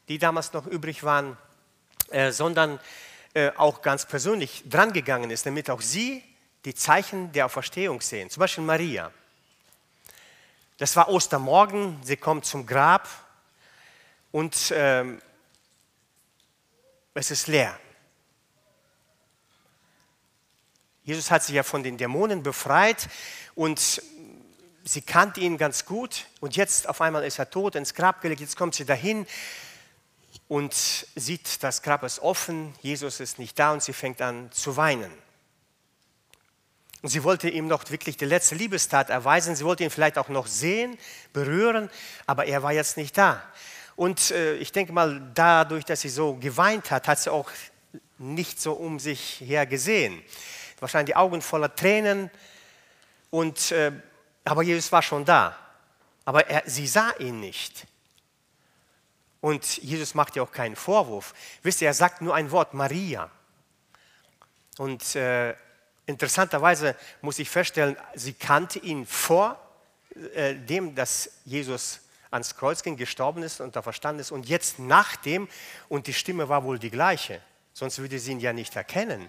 die 0.08 0.18
damals 0.18 0.52
noch 0.52 0.66
übrig 0.66 1.02
waren, 1.02 1.36
äh, 2.10 2.30
sondern 2.30 2.78
äh, 3.34 3.50
auch 3.56 3.82
ganz 3.82 4.06
persönlich 4.06 4.62
drangegangen 4.68 5.30
ist, 5.30 5.44
damit 5.44 5.68
auch 5.68 5.80
sie 5.80 6.22
die 6.66 6.74
Zeichen 6.74 7.30
der 7.30 7.46
Auferstehung 7.46 8.00
sehen. 8.00 8.28
Zum 8.28 8.40
Beispiel 8.40 8.64
Maria. 8.64 9.12
Das 10.78 10.96
war 10.96 11.08
Ostermorgen, 11.08 11.98
sie 12.02 12.16
kommt 12.16 12.44
zum 12.44 12.66
Grab 12.66 13.08
und 14.32 14.72
ähm, 14.76 15.22
es 17.14 17.30
ist 17.30 17.46
leer. 17.46 17.78
Jesus 21.04 21.30
hat 21.30 21.44
sich 21.44 21.54
ja 21.54 21.62
von 21.62 21.84
den 21.84 21.96
Dämonen 21.96 22.42
befreit 22.42 23.08
und 23.54 24.02
sie 24.84 25.02
kannte 25.02 25.40
ihn 25.40 25.58
ganz 25.58 25.86
gut 25.86 26.26
und 26.40 26.56
jetzt 26.56 26.88
auf 26.88 27.00
einmal 27.00 27.24
ist 27.24 27.38
er 27.38 27.48
tot, 27.48 27.76
ins 27.76 27.94
Grab 27.94 28.20
gelegt, 28.20 28.40
jetzt 28.40 28.56
kommt 28.56 28.74
sie 28.74 28.84
dahin 28.84 29.24
und 30.48 30.74
sieht, 31.14 31.62
das 31.62 31.82
Grab 31.82 32.02
ist 32.02 32.18
offen, 32.18 32.74
Jesus 32.82 33.20
ist 33.20 33.38
nicht 33.38 33.56
da 33.56 33.72
und 33.72 33.84
sie 33.84 33.92
fängt 33.92 34.20
an 34.20 34.50
zu 34.50 34.76
weinen. 34.76 35.25
Und 37.06 37.10
sie 37.10 37.22
wollte 37.22 37.48
ihm 37.48 37.68
noch 37.68 37.88
wirklich 37.88 38.16
die 38.16 38.24
letzte 38.24 38.56
Liebestat 38.56 39.10
erweisen. 39.10 39.54
Sie 39.54 39.64
wollte 39.64 39.84
ihn 39.84 39.90
vielleicht 39.90 40.18
auch 40.18 40.28
noch 40.28 40.48
sehen, 40.48 40.98
berühren, 41.32 41.88
aber 42.26 42.46
er 42.46 42.64
war 42.64 42.72
jetzt 42.72 42.96
nicht 42.96 43.16
da. 43.16 43.44
Und 43.94 44.32
äh, 44.32 44.56
ich 44.56 44.72
denke 44.72 44.92
mal, 44.92 45.22
dadurch, 45.32 45.84
dass 45.84 46.00
sie 46.00 46.08
so 46.08 46.34
geweint 46.34 46.90
hat, 46.90 47.06
hat 47.06 47.20
sie 47.20 47.30
auch 47.30 47.48
nicht 48.18 48.60
so 48.60 48.72
um 48.72 48.98
sich 48.98 49.40
her 49.40 49.66
gesehen. 49.66 50.20
Wahrscheinlich 50.80 51.12
die 51.12 51.16
Augen 51.16 51.42
voller 51.42 51.72
Tränen. 51.72 52.28
Und, 53.30 53.70
äh, 53.70 53.92
aber 54.44 54.64
Jesus 54.64 54.90
war 54.90 55.02
schon 55.02 55.24
da. 55.24 55.56
Aber 56.24 56.48
er, 56.50 56.68
sie 56.68 56.88
sah 56.88 57.12
ihn 57.20 57.38
nicht. 57.38 57.86
Und 59.40 59.76
Jesus 59.76 60.12
macht 60.14 60.34
ihr 60.34 60.42
auch 60.42 60.50
keinen 60.50 60.74
Vorwurf. 60.74 61.34
Wisst 61.62 61.82
ihr, 61.82 61.86
er 61.86 61.94
sagt 61.94 62.20
nur 62.20 62.34
ein 62.34 62.50
Wort, 62.50 62.74
Maria. 62.74 63.30
Und 64.76 65.14
äh, 65.14 65.54
Interessanterweise 66.06 66.94
muss 67.20 67.40
ich 67.40 67.50
feststellen, 67.50 67.96
sie 68.14 68.32
kannte 68.32 68.78
ihn 68.78 69.06
vor 69.06 69.60
äh, 70.34 70.54
dem, 70.54 70.94
dass 70.94 71.30
Jesus 71.44 72.00
ans 72.30 72.56
Kreuz 72.56 72.82
ging, 72.82 72.96
gestorben 72.96 73.42
ist 73.42 73.60
und 73.60 73.74
da 73.74 73.82
verstanden 73.82 74.20
ist 74.20 74.30
und 74.30 74.48
jetzt 74.48 74.78
nach 74.78 75.16
dem 75.16 75.48
und 75.88 76.06
die 76.06 76.14
Stimme 76.14 76.48
war 76.48 76.62
wohl 76.64 76.78
die 76.78 76.90
gleiche, 76.90 77.40
sonst 77.72 77.98
würde 77.98 78.18
sie 78.18 78.32
ihn 78.32 78.40
ja 78.40 78.52
nicht 78.52 78.76
erkennen. 78.76 79.28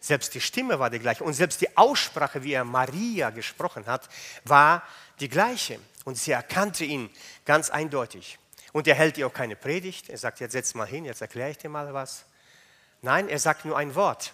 Selbst 0.00 0.34
die 0.34 0.40
Stimme 0.40 0.78
war 0.78 0.90
die 0.90 0.98
gleiche 0.98 1.22
und 1.22 1.34
selbst 1.34 1.60
die 1.60 1.76
Aussprache, 1.76 2.42
wie 2.42 2.54
er 2.54 2.64
Maria 2.64 3.30
gesprochen 3.30 3.86
hat, 3.86 4.08
war 4.44 4.82
die 5.20 5.28
gleiche 5.28 5.78
und 6.04 6.16
sie 6.16 6.32
erkannte 6.32 6.84
ihn 6.84 7.10
ganz 7.44 7.70
eindeutig. 7.70 8.38
Und 8.72 8.88
er 8.88 8.94
hält 8.94 9.18
ihr 9.18 9.26
auch 9.26 9.34
keine 9.34 9.54
Predigt, 9.54 10.08
er 10.08 10.16
sagt, 10.16 10.40
jetzt 10.40 10.52
setz 10.52 10.74
mal 10.74 10.86
hin, 10.86 11.04
jetzt 11.04 11.20
erkläre 11.20 11.50
ich 11.50 11.58
dir 11.58 11.68
mal 11.68 11.92
was. 11.92 12.24
Nein, 13.02 13.28
er 13.28 13.38
sagt 13.38 13.66
nur 13.66 13.76
ein 13.76 13.94
Wort 13.94 14.32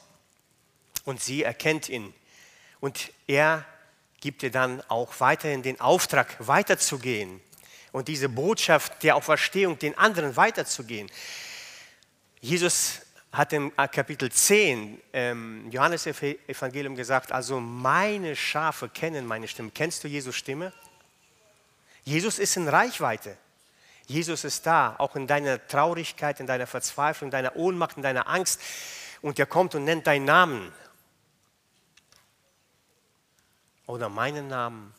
und 1.05 1.21
sie 1.23 1.43
erkennt 1.43 1.89
ihn. 1.89 2.13
Und 2.81 3.13
er 3.27 3.65
gibt 4.21 4.43
ihr 4.43 4.51
dann 4.51 4.83
auch 4.89 5.21
weiterhin 5.21 5.63
den 5.63 5.81
Auftrag, 5.81 6.37
weiterzugehen 6.39 7.41
und 7.93 8.09
diese 8.09 8.29
Botschaft 8.29 9.03
der 9.03 9.17
Auferstehung 9.17 9.79
den 9.79 9.97
anderen 9.97 10.37
weiterzugehen. 10.37 11.11
Jesus 12.41 13.01
hat 13.33 13.53
im 13.53 13.75
Kapitel 13.77 14.31
10 14.31 15.01
ähm, 15.13 15.71
Johannes 15.71 16.07
Evangelium 16.07 16.97
gesagt, 16.97 17.33
also 17.33 17.61
meine 17.61 18.35
Schafe 18.35 18.89
kennen 18.89 19.27
meine 19.27 19.49
Stimme. 19.49 19.71
Kennst 19.73 20.03
du 20.03 20.09
Jesus 20.09 20.35
Stimme? 20.35 20.73
Jesus 22.05 22.39
ist 22.39 22.57
in 22.57 22.69
Reichweite. 22.69 23.37
Jesus 24.07 24.45
ist 24.45 24.65
da, 24.65 24.97
auch 24.97 25.15
in 25.17 25.27
deiner 25.27 25.65
Traurigkeit, 25.67 26.41
in 26.41 26.47
deiner 26.47 26.67
Verzweiflung, 26.67 27.29
in 27.29 27.33
deiner 27.33 27.57
Ohnmacht, 27.57 27.99
in 27.99 28.03
deiner 28.03 28.27
Angst. 28.27 28.61
Und 29.21 29.39
er 29.39 29.47
kommt 29.47 29.75
und 29.75 29.85
nennt 29.85 30.07
deinen 30.07 30.25
Namen. 30.25 30.73
oder 33.89 34.09
meinen 34.09 34.49
Namen. 34.49 34.95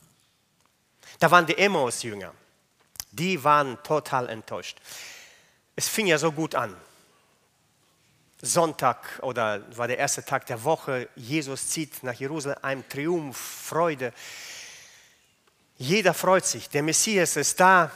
Da 1.19 1.31
waren 1.31 1.45
die 1.45 1.57
Emmaus-Jünger. 1.57 2.33
Die 3.11 3.41
waren 3.43 3.81
total 3.83 4.27
enttäuscht. 4.29 4.79
Es 5.75 5.87
fing 5.87 6.07
ja 6.07 6.17
so 6.17 6.31
gut 6.31 6.55
an. 6.55 6.75
Sonntag 8.41 9.19
oder 9.21 9.63
war 9.77 9.87
der 9.87 9.97
erste 9.97 10.23
Tag 10.23 10.45
der 10.47 10.63
Woche. 10.63 11.09
Jesus 11.15 11.69
zieht 11.69 12.03
nach 12.03 12.13
Jerusalem, 12.13 12.87
Triumph, 12.89 13.37
Freude. 13.37 14.13
Jeder 15.77 16.13
freut 16.13 16.45
sich. 16.45 16.69
Der 16.69 16.83
Messias 16.83 17.35
ist 17.35 17.59
da. 17.59 17.91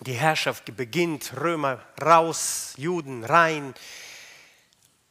Die 0.00 0.14
Herrschaft 0.14 0.76
beginnt. 0.76 1.32
Römer 1.36 1.80
raus, 2.00 2.74
Juden 2.76 3.24
rein. 3.24 3.74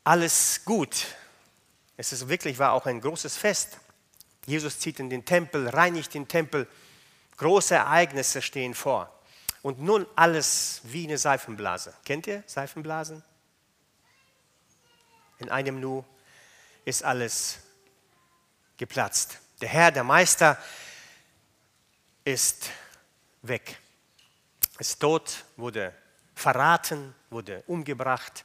Alles 0.10 0.66
gut. 0.66 1.06
Es 1.96 2.12
ist 2.12 2.28
wirklich 2.28 2.58
war 2.58 2.72
auch 2.72 2.88
ein 2.88 3.00
großes 3.00 3.38
Fest. 3.38 3.78
Jesus 4.48 4.80
zieht 4.80 5.00
in 5.00 5.08
den 5.08 5.24
Tempel, 5.24 5.70
reinigt 5.70 6.16
den 6.16 6.28
Tempel. 6.28 6.68
Große 7.38 7.76
Ereignisse 7.76 8.42
stehen 8.42 8.74
vor. 8.74 9.16
Und 9.62 9.80
nun 9.80 10.08
alles 10.16 10.82
wie 10.86 11.06
eine 11.06 11.20
Seifenblase. 11.20 11.94
Kennt 12.06 12.26
ihr 12.26 12.44
Seifenblasen? 12.48 13.22
In 15.38 15.52
einem 15.52 15.80
Nu 15.80 16.04
ist 16.86 17.04
alles 17.04 17.60
geplatzt. 18.78 19.38
Der 19.62 19.70
Herr, 19.70 19.92
der 19.92 20.04
Meister 20.04 20.58
ist 22.26 22.72
weg. 23.44 23.80
Ist 24.80 25.00
tot, 25.00 25.46
wurde 25.56 25.94
verraten, 26.34 27.14
wurde 27.30 27.64
umgebracht, 27.68 28.44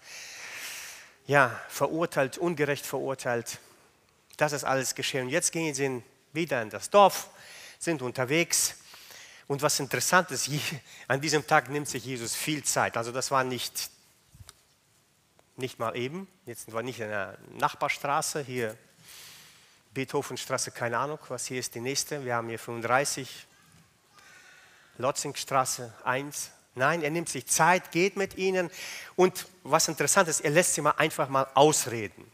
ja, 1.26 1.58
verurteilt, 1.68 2.38
ungerecht 2.38 2.84
verurteilt. 2.84 3.58
Das 4.36 4.52
ist 4.52 4.64
alles 4.64 4.94
geschehen. 4.94 5.26
Und 5.26 5.30
jetzt 5.30 5.52
gehen 5.52 5.74
sie 5.74 6.02
wieder 6.32 6.60
in 6.62 6.70
das 6.70 6.90
Dorf, 6.90 7.28
sind 7.78 8.02
unterwegs. 8.02 8.76
Und 9.46 9.62
was 9.62 9.78
interessant 9.80 10.30
ist, 10.30 10.50
an 11.08 11.20
diesem 11.20 11.46
Tag 11.46 11.68
nimmt 11.68 11.88
sich 11.88 12.04
Jesus 12.04 12.34
viel 12.34 12.64
Zeit. 12.64 12.96
Also 12.96 13.12
das 13.12 13.30
war 13.30 13.44
nicht, 13.44 13.90
nicht 15.56 15.78
mal 15.78 15.96
eben. 15.96 16.26
Jetzt 16.46 16.72
war 16.72 16.82
nicht 16.82 17.00
in 17.00 17.08
der 17.08 17.38
Nachbarstraße, 17.50 18.42
hier 18.42 18.76
Beethovenstraße, 19.92 20.72
keine 20.72 20.98
Ahnung, 20.98 21.20
was 21.28 21.46
hier 21.46 21.60
ist 21.60 21.74
die 21.74 21.80
nächste. 21.80 22.24
Wir 22.24 22.34
haben 22.34 22.48
hier 22.48 22.58
35, 22.58 23.46
Lotzingstraße 24.98 25.92
1. 26.04 26.50
Nein, 26.74 27.02
er 27.02 27.10
nimmt 27.10 27.28
sich 27.28 27.46
Zeit, 27.46 27.92
geht 27.92 28.16
mit 28.16 28.36
ihnen. 28.36 28.70
Und 29.16 29.46
was 29.62 29.88
interessant 29.88 30.28
ist, 30.28 30.40
er 30.40 30.50
lässt 30.50 30.74
sie 30.74 30.80
mal 30.80 30.92
einfach 30.92 31.28
mal 31.28 31.46
ausreden 31.54 32.30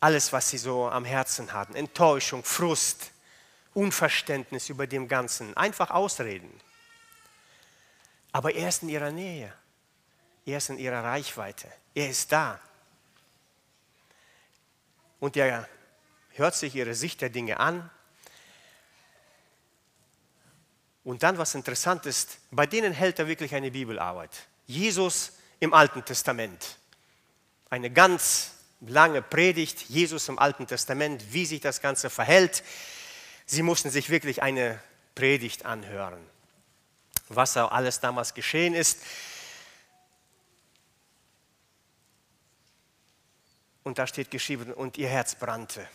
alles, 0.00 0.32
was 0.32 0.48
sie 0.50 0.58
so 0.58 0.88
am 0.88 1.04
Herzen 1.04 1.52
hatten. 1.52 1.74
Enttäuschung, 1.74 2.44
Frust, 2.44 3.10
Unverständnis 3.74 4.68
über 4.68 4.86
dem 4.86 5.08
Ganzen. 5.08 5.56
Einfach 5.56 5.90
ausreden. 5.90 6.52
Aber 8.32 8.54
er 8.54 8.68
ist 8.68 8.82
in 8.82 8.88
ihrer 8.88 9.10
Nähe. 9.10 9.52
Er 10.46 10.58
ist 10.58 10.70
in 10.70 10.78
ihrer 10.78 11.02
Reichweite. 11.02 11.70
Er 11.94 12.08
ist 12.08 12.30
da. 12.32 12.60
Und 15.20 15.36
er 15.36 15.68
hört 16.30 16.54
sich 16.54 16.74
ihre 16.74 16.94
Sicht 16.94 17.20
der 17.20 17.30
Dinge 17.30 17.58
an. 17.58 17.90
Und 21.08 21.22
dann, 21.22 21.38
was 21.38 21.54
interessant 21.54 22.04
ist, 22.04 22.36
bei 22.50 22.66
denen 22.66 22.92
hält 22.92 23.18
er 23.18 23.26
wirklich 23.26 23.54
eine 23.54 23.70
Bibelarbeit. 23.70 24.28
Jesus 24.66 25.32
im 25.58 25.72
Alten 25.72 26.04
Testament. 26.04 26.76
Eine 27.70 27.90
ganz 27.90 28.50
lange 28.82 29.22
Predigt, 29.22 29.88
Jesus 29.88 30.28
im 30.28 30.38
Alten 30.38 30.66
Testament, 30.66 31.32
wie 31.32 31.46
sich 31.46 31.62
das 31.62 31.80
Ganze 31.80 32.10
verhält. 32.10 32.62
Sie 33.46 33.62
mussten 33.62 33.88
sich 33.88 34.10
wirklich 34.10 34.42
eine 34.42 34.82
Predigt 35.14 35.64
anhören, 35.64 36.22
was 37.30 37.56
auch 37.56 37.72
alles 37.72 38.00
damals 38.00 38.34
geschehen 38.34 38.74
ist. 38.74 38.98
Und 43.82 43.98
da 43.98 44.06
steht 44.06 44.30
geschrieben, 44.30 44.74
und 44.74 44.98
ihr 44.98 45.08
Herz 45.08 45.36
brannte 45.36 45.88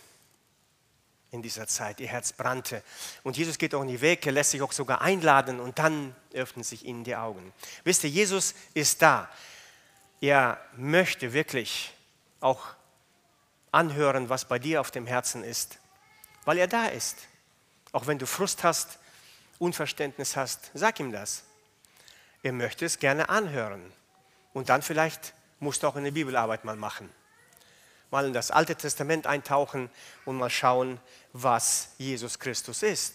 in 1.34 1.42
dieser 1.42 1.68
Zeit. 1.68 2.00
Ihr 2.00 2.08
Herz 2.08 2.32
brannte. 2.32 2.84
Und 3.24 3.38
Jesus 3.38 3.58
geht 3.58 3.74
auch 3.74 3.82
in 3.82 3.88
die 3.88 4.02
Weg, 4.02 4.26
er 4.26 4.32
lässt 4.32 4.52
sich 4.52 4.62
auch 4.62 4.72
sogar 4.72 5.02
einladen 5.02 5.60
und 5.60 5.80
dann 5.80 6.16
öffnen 6.34 6.64
sich 6.64 6.86
ihnen 6.86 7.04
die 7.04 7.16
Augen. 7.16 7.52
Wisst 7.84 8.04
ihr, 8.04 8.10
Jesus 8.10 8.54
ist 8.74 9.02
da. 9.02 9.30
Er 10.22 10.64
möchte 10.78 11.34
wirklich 11.34 11.92
auch 12.40 12.68
anhören, 13.72 14.30
was 14.30 14.46
bei 14.46 14.60
dir 14.60 14.80
auf 14.80 14.92
dem 14.92 15.08
Herzen 15.08 15.44
ist, 15.44 15.80
weil 16.46 16.60
er 16.60 16.68
da 16.68 16.86
ist. 16.86 17.18
Auch 17.92 18.08
wenn 18.08 18.20
du 18.20 18.28
Frust 18.28 18.64
hast, 18.64 19.00
Unverständnis 19.58 20.36
hast, 20.36 20.72
sag 20.74 21.00
ihm 21.00 21.12
das. 21.12 21.44
Er 22.44 22.54
möchte 22.54 22.86
es 22.86 23.00
gerne 23.00 23.30
anhören. 23.30 23.92
Und 24.54 24.70
dann 24.70 24.84
vielleicht 24.84 25.34
musst 25.60 25.82
du 25.82 25.88
auch 25.88 25.96
eine 25.96 26.12
Bibelarbeit 26.12 26.64
mal 26.64 26.76
machen 26.76 27.10
mal 28.14 28.28
in 28.28 28.34
das 28.34 28.52
Alte 28.52 28.76
Testament 28.76 29.26
eintauchen 29.26 29.90
und 30.24 30.38
mal 30.38 30.52
schauen, 30.52 31.00
was 31.34 31.90
Jesus 31.98 32.40
Christus 32.40 32.84
ist. 32.84 33.14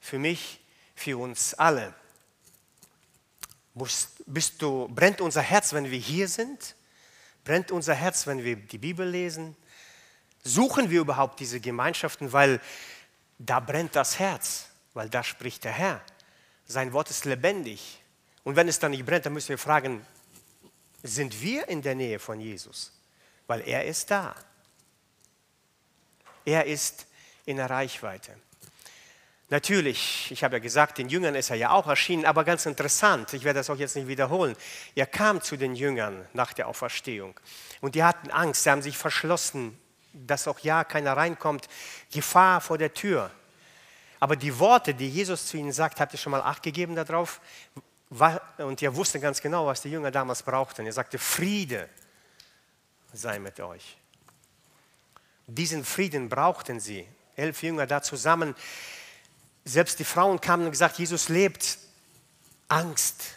Für 0.00 0.18
mich, 0.18 0.60
für 0.94 1.18
uns 1.18 1.54
alle. 1.54 1.94
Bist 4.26 4.62
du, 4.62 4.88
brennt 4.88 5.20
unser 5.20 5.42
Herz, 5.42 5.72
wenn 5.72 5.90
wir 5.90 5.98
hier 5.98 6.28
sind? 6.28 6.74
Brennt 7.44 7.70
unser 7.70 7.94
Herz, 7.94 8.26
wenn 8.26 8.42
wir 8.42 8.56
die 8.56 8.78
Bibel 8.78 9.08
lesen? 9.08 9.56
Suchen 10.42 10.90
wir 10.90 11.00
überhaupt 11.00 11.40
diese 11.40 11.60
Gemeinschaften, 11.60 12.32
weil 12.32 12.60
da 13.38 13.60
brennt 13.60 13.94
das 13.96 14.18
Herz, 14.18 14.66
weil 14.94 15.08
da 15.08 15.22
spricht 15.22 15.64
der 15.64 15.72
Herr. 15.72 16.00
Sein 16.66 16.92
Wort 16.92 17.10
ist 17.10 17.24
lebendig. 17.24 18.02
Und 18.44 18.56
wenn 18.56 18.68
es 18.68 18.78
dann 18.78 18.92
nicht 18.92 19.04
brennt, 19.04 19.26
dann 19.26 19.32
müssen 19.32 19.50
wir 19.50 19.58
fragen, 19.58 20.06
sind 21.02 21.40
wir 21.40 21.68
in 21.68 21.82
der 21.82 21.94
Nähe 21.94 22.18
von 22.18 22.40
Jesus? 22.40 22.92
weil 23.50 23.66
er 23.66 23.84
ist 23.84 24.08
da. 24.12 24.32
Er 26.44 26.66
ist 26.66 27.04
in 27.50 27.58
der 27.58 27.70
Reichweite. 27.70 28.34
Natürlich, 29.48 30.30
ich 30.30 30.44
habe 30.44 30.56
ja 30.56 30.60
gesagt, 30.60 30.98
den 30.98 31.08
Jüngern 31.08 31.34
ist 31.34 31.50
er 31.50 31.56
ja 31.56 31.70
auch 31.70 31.88
erschienen, 31.88 32.24
aber 32.24 32.44
ganz 32.44 32.66
interessant, 32.66 33.32
ich 33.32 33.42
werde 33.42 33.58
das 33.58 33.68
auch 33.68 33.76
jetzt 33.76 33.96
nicht 33.96 34.06
wiederholen. 34.06 34.56
Er 34.94 35.06
kam 35.06 35.42
zu 35.42 35.56
den 35.56 35.74
Jüngern 35.74 36.24
nach 36.32 36.52
der 36.52 36.68
Auferstehung 36.68 37.38
und 37.80 37.96
die 37.96 38.04
hatten 38.04 38.30
Angst, 38.30 38.62
sie 38.62 38.70
haben 38.70 38.82
sich 38.82 38.96
verschlossen, 38.96 39.76
dass 40.12 40.46
auch 40.46 40.60
ja 40.60 40.84
keiner 40.84 41.16
reinkommt, 41.16 41.68
Gefahr 42.12 42.60
vor 42.60 42.78
der 42.78 42.94
Tür. 42.94 43.30
Aber 44.20 44.36
die 44.36 44.56
Worte, 44.58 44.94
die 44.94 45.08
Jesus 45.08 45.46
zu 45.46 45.56
ihnen 45.56 45.72
sagt, 45.72 45.98
habt 45.98 46.12
ihr 46.12 46.18
schon 46.18 46.30
mal 46.30 46.42
Acht 46.42 46.62
gegeben 46.62 46.94
darauf? 46.94 47.40
Und 48.58 48.82
er 48.82 48.94
wusste 48.94 49.18
ganz 49.18 49.40
genau, 49.40 49.66
was 49.66 49.82
die 49.82 49.90
Jünger 49.90 50.10
damals 50.10 50.42
brauchten. 50.42 50.84
Er 50.86 50.92
sagte 50.92 51.18
Friede, 51.18 51.88
sei 53.12 53.38
mit 53.38 53.58
euch. 53.60 53.96
Diesen 55.46 55.84
Frieden 55.84 56.28
brauchten 56.28 56.78
sie. 56.78 57.08
Elf 57.40 57.62
Jünger 57.62 57.86
da 57.86 58.02
zusammen. 58.02 58.54
Selbst 59.64 59.98
die 59.98 60.04
Frauen 60.04 60.40
kamen 60.40 60.64
und 60.64 60.70
gesagt, 60.70 60.98
Jesus 60.98 61.28
lebt. 61.28 61.78
Angst. 62.68 63.36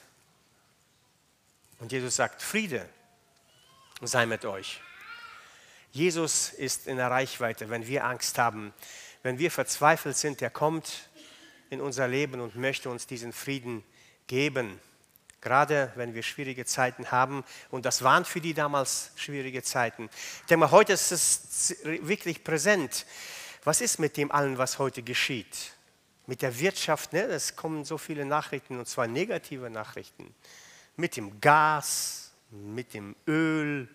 Und 1.80 1.92
Jesus 1.92 2.16
sagt, 2.16 2.42
Friede 2.42 2.88
sei 4.02 4.26
mit 4.26 4.46
euch. 4.46 4.82
Jesus 5.92 6.50
ist 6.50 6.88
in 6.88 6.98
der 6.98 7.12
Reichweite, 7.12 7.70
wenn 7.70 7.88
wir 7.88 8.06
Angst 8.06 8.38
haben, 8.38 8.74
wenn 9.22 9.38
wir 9.40 9.52
verzweifelt 9.52 10.18
sind, 10.18 10.42
er 10.42 10.50
kommt 10.50 11.10
in 11.70 11.82
unser 11.82 12.08
Leben 12.08 12.42
und 12.42 12.56
möchte 12.56 12.90
uns 12.90 13.08
diesen 13.08 13.32
Frieden 13.32 13.84
geben. 14.28 14.80
Gerade 15.42 15.92
wenn 15.96 16.14
wir 16.14 16.24
schwierige 16.24 16.66
Zeiten 16.66 17.12
haben. 17.12 17.44
Und 17.70 17.86
das 17.86 18.02
waren 18.02 18.26
für 18.26 18.42
die 18.42 18.54
damals 18.54 19.12
schwierige 19.16 19.62
Zeiten. 19.62 20.10
Ich 20.42 20.48
denke 20.48 20.58
mal, 20.58 20.72
heute 20.72 20.94
ist 20.94 21.12
es 21.12 21.76
wirklich 21.84 22.44
präsent. 22.44 23.06
Was 23.64 23.82
ist 23.82 24.00
mit 24.00 24.18
dem 24.18 24.32
allen, 24.32 24.58
was 24.58 24.80
heute 24.80 25.04
geschieht? 25.04 25.74
Mit 26.26 26.42
der 26.42 26.58
Wirtschaft, 26.60 27.14
ne? 27.14 27.24
es 27.24 27.56
kommen 27.56 27.86
so 27.86 27.98
viele 27.98 28.26
Nachrichten, 28.26 28.80
und 28.80 28.88
zwar 28.88 29.08
negative 29.08 29.70
Nachrichten. 29.70 30.34
Mit 30.96 31.18
dem 31.18 31.40
Gas, 31.42 32.32
mit 32.50 32.94
dem 32.94 33.16
Öl, 33.28 33.88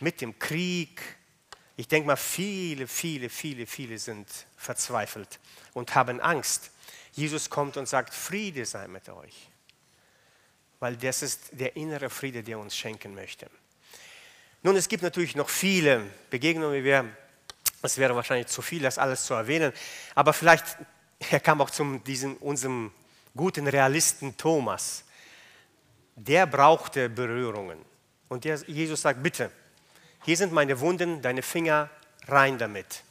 mit 0.00 0.20
dem 0.20 0.38
Krieg. 0.38 1.00
Ich 1.76 1.88
denke 1.88 2.06
mal, 2.06 2.16
viele, 2.16 2.86
viele, 2.86 3.28
viele, 3.28 3.66
viele 3.66 3.98
sind 3.98 4.28
verzweifelt 4.56 5.40
und 5.72 5.94
haben 5.94 6.20
Angst. 6.20 6.70
Jesus 7.12 7.50
kommt 7.50 7.76
und 7.76 7.88
sagt, 7.88 8.12
Friede 8.12 8.64
sei 8.64 8.86
mit 8.88 9.08
euch 9.08 9.48
weil 10.84 10.98
das 10.98 11.22
ist 11.22 11.48
der 11.52 11.76
innere 11.76 12.10
Friede, 12.10 12.42
der 12.42 12.58
uns 12.58 12.76
schenken 12.76 13.14
möchte. 13.14 13.46
Nun, 14.62 14.76
es 14.76 14.86
gibt 14.86 15.02
natürlich 15.02 15.34
noch 15.34 15.48
viele 15.48 16.02
Begegnungen, 16.28 16.84
wir, 16.84 17.08
es 17.86 17.98
wäre 17.98 18.14
wahrscheinlich 18.16 18.46
zu 18.48 18.62
viel, 18.62 18.82
das 18.82 18.98
alles 18.98 19.24
zu 19.24 19.34
erwähnen, 19.34 19.72
aber 20.14 20.32
vielleicht, 20.32 20.64
er 21.30 21.40
kam 21.40 21.60
auch 21.60 21.70
zu 21.70 21.98
diesem, 21.98 22.36
unserem 22.36 22.92
guten 23.36 23.66
Realisten 23.66 24.36
Thomas. 24.36 25.04
Der 26.16 26.46
brauchte 26.46 27.08
Berührungen. 27.08 27.78
Und 28.28 28.44
der, 28.44 28.56
Jesus 28.66 29.02
sagt, 29.02 29.22
bitte, 29.22 29.50
hier 30.24 30.36
sind 30.36 30.52
meine 30.52 30.78
Wunden, 30.80 31.20
deine 31.20 31.42
Finger, 31.42 31.90
rein 32.26 32.56
damit. 32.58 33.02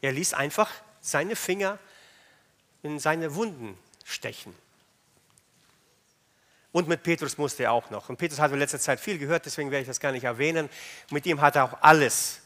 Er 0.00 0.12
ließ 0.12 0.34
einfach 0.34 0.70
seine 1.00 1.34
Finger 1.34 1.78
in 2.82 2.98
seine 2.98 3.34
Wunden 3.34 3.76
stechen. 4.04 4.54
Und 6.76 6.88
mit 6.88 7.02
Petrus 7.02 7.38
musste 7.38 7.62
er 7.62 7.72
auch 7.72 7.88
noch. 7.88 8.10
Und 8.10 8.18
Petrus 8.18 8.38
hat 8.38 8.52
in 8.52 8.58
letzter 8.58 8.78
Zeit 8.78 9.00
viel 9.00 9.16
gehört, 9.16 9.46
deswegen 9.46 9.70
werde 9.70 9.80
ich 9.80 9.88
das 9.88 9.98
gar 9.98 10.12
nicht 10.12 10.24
erwähnen. 10.24 10.68
Mit 11.10 11.24
ihm 11.24 11.40
hat 11.40 11.56
er 11.56 11.64
auch 11.64 11.78
alles 11.80 12.40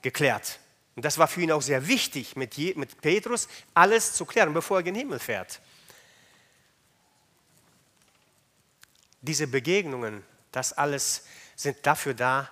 geklärt. 0.00 0.60
Und 0.94 1.04
das 1.04 1.18
war 1.18 1.26
für 1.26 1.40
ihn 1.40 1.50
auch 1.50 1.60
sehr 1.60 1.88
wichtig, 1.88 2.36
mit, 2.36 2.54
Je 2.54 2.74
mit 2.76 3.00
Petrus 3.00 3.48
alles 3.74 4.12
zu 4.12 4.26
klären, 4.26 4.54
bevor 4.54 4.76
er 4.76 4.78
in 4.78 4.84
den 4.84 4.94
Himmel 4.94 5.18
fährt. 5.18 5.60
Diese 9.22 9.48
Begegnungen, 9.48 10.22
das 10.52 10.72
alles 10.72 11.24
sind 11.56 11.78
dafür 11.82 12.14
da, 12.14 12.48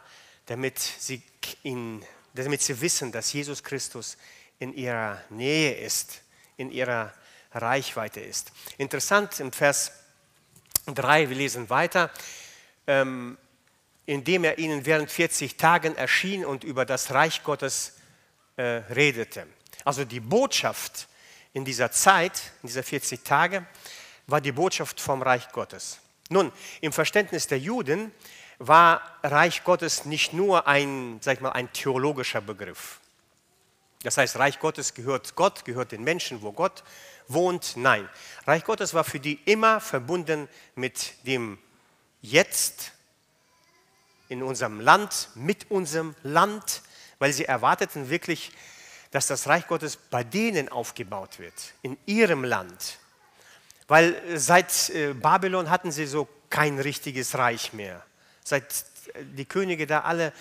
damit 0.46 0.76
sie, 0.76 1.22
in, 1.62 2.04
damit 2.34 2.62
sie 2.62 2.80
wissen, 2.80 3.12
dass 3.12 3.32
Jesus 3.32 3.62
Christus 3.62 4.16
in 4.58 4.74
ihrer 4.74 5.22
Nähe 5.30 5.72
ist, 5.72 6.22
in 6.56 6.72
ihrer 6.72 7.14
Reichweite 7.52 8.18
ist. 8.18 8.50
Interessant 8.76 9.38
im 9.38 9.52
Vers 9.52 9.92
3, 10.94 11.28
wir 11.28 11.36
lesen 11.36 11.68
weiter, 11.70 12.10
ähm, 12.86 13.36
indem 14.06 14.44
er 14.44 14.58
ihnen 14.58 14.86
während 14.86 15.10
40 15.10 15.56
Tagen 15.56 15.96
erschien 15.96 16.44
und 16.44 16.64
über 16.64 16.84
das 16.84 17.12
Reich 17.12 17.42
Gottes 17.42 17.98
äh, 18.56 18.62
redete. 18.62 19.46
Also 19.84 20.04
die 20.04 20.20
Botschaft 20.20 21.08
in 21.52 21.64
dieser 21.64 21.90
Zeit, 21.90 22.52
in 22.62 22.68
dieser 22.68 22.82
40 22.82 23.22
Tage, 23.22 23.66
war 24.26 24.40
die 24.40 24.52
Botschaft 24.52 25.00
vom 25.00 25.22
Reich 25.22 25.50
Gottes. 25.50 26.00
Nun, 26.28 26.52
im 26.80 26.92
Verständnis 26.92 27.46
der 27.46 27.58
Juden 27.58 28.12
war 28.58 29.00
Reich 29.22 29.64
Gottes 29.64 30.04
nicht 30.04 30.32
nur 30.32 30.66
ein, 30.66 31.18
sag 31.20 31.34
ich 31.34 31.40
mal, 31.40 31.52
ein 31.52 31.72
theologischer 31.72 32.40
Begriff. 32.40 33.00
Das 34.02 34.16
heißt, 34.18 34.38
Reich 34.38 34.58
Gottes 34.58 34.94
gehört 34.94 35.34
Gott, 35.34 35.64
gehört 35.64 35.92
den 35.92 36.04
Menschen, 36.04 36.42
wo 36.42 36.52
Gott 36.52 36.84
wohnt. 37.28 37.76
Nein, 37.76 38.08
Reich 38.46 38.64
Gottes 38.64 38.94
war 38.94 39.04
für 39.04 39.20
die 39.20 39.40
immer 39.44 39.80
verbunden 39.80 40.48
mit 40.74 41.14
dem 41.26 41.58
Jetzt 42.22 42.92
in 44.28 44.42
unserem 44.42 44.80
Land, 44.80 45.28
mit 45.34 45.70
unserem 45.70 46.14
Land, 46.22 46.82
weil 47.18 47.32
sie 47.32 47.44
erwarteten 47.44 48.10
wirklich, 48.10 48.52
dass 49.10 49.26
das 49.28 49.46
Reich 49.46 49.66
Gottes 49.66 49.96
bei 49.96 50.24
denen 50.24 50.68
aufgebaut 50.68 51.38
wird, 51.38 51.74
in 51.82 51.96
ihrem 52.06 52.44
Land. 52.44 52.98
Weil 53.88 54.20
seit 54.38 54.90
äh, 54.90 55.14
Babylon 55.14 55.70
hatten 55.70 55.92
sie 55.92 56.06
so 56.06 56.28
kein 56.50 56.78
richtiges 56.78 57.36
Reich 57.36 57.72
mehr. 57.72 58.04
Seit 58.42 58.64
äh, 59.14 59.24
die 59.24 59.44
Könige 59.44 59.86
da 59.86 60.00
alle 60.00 60.32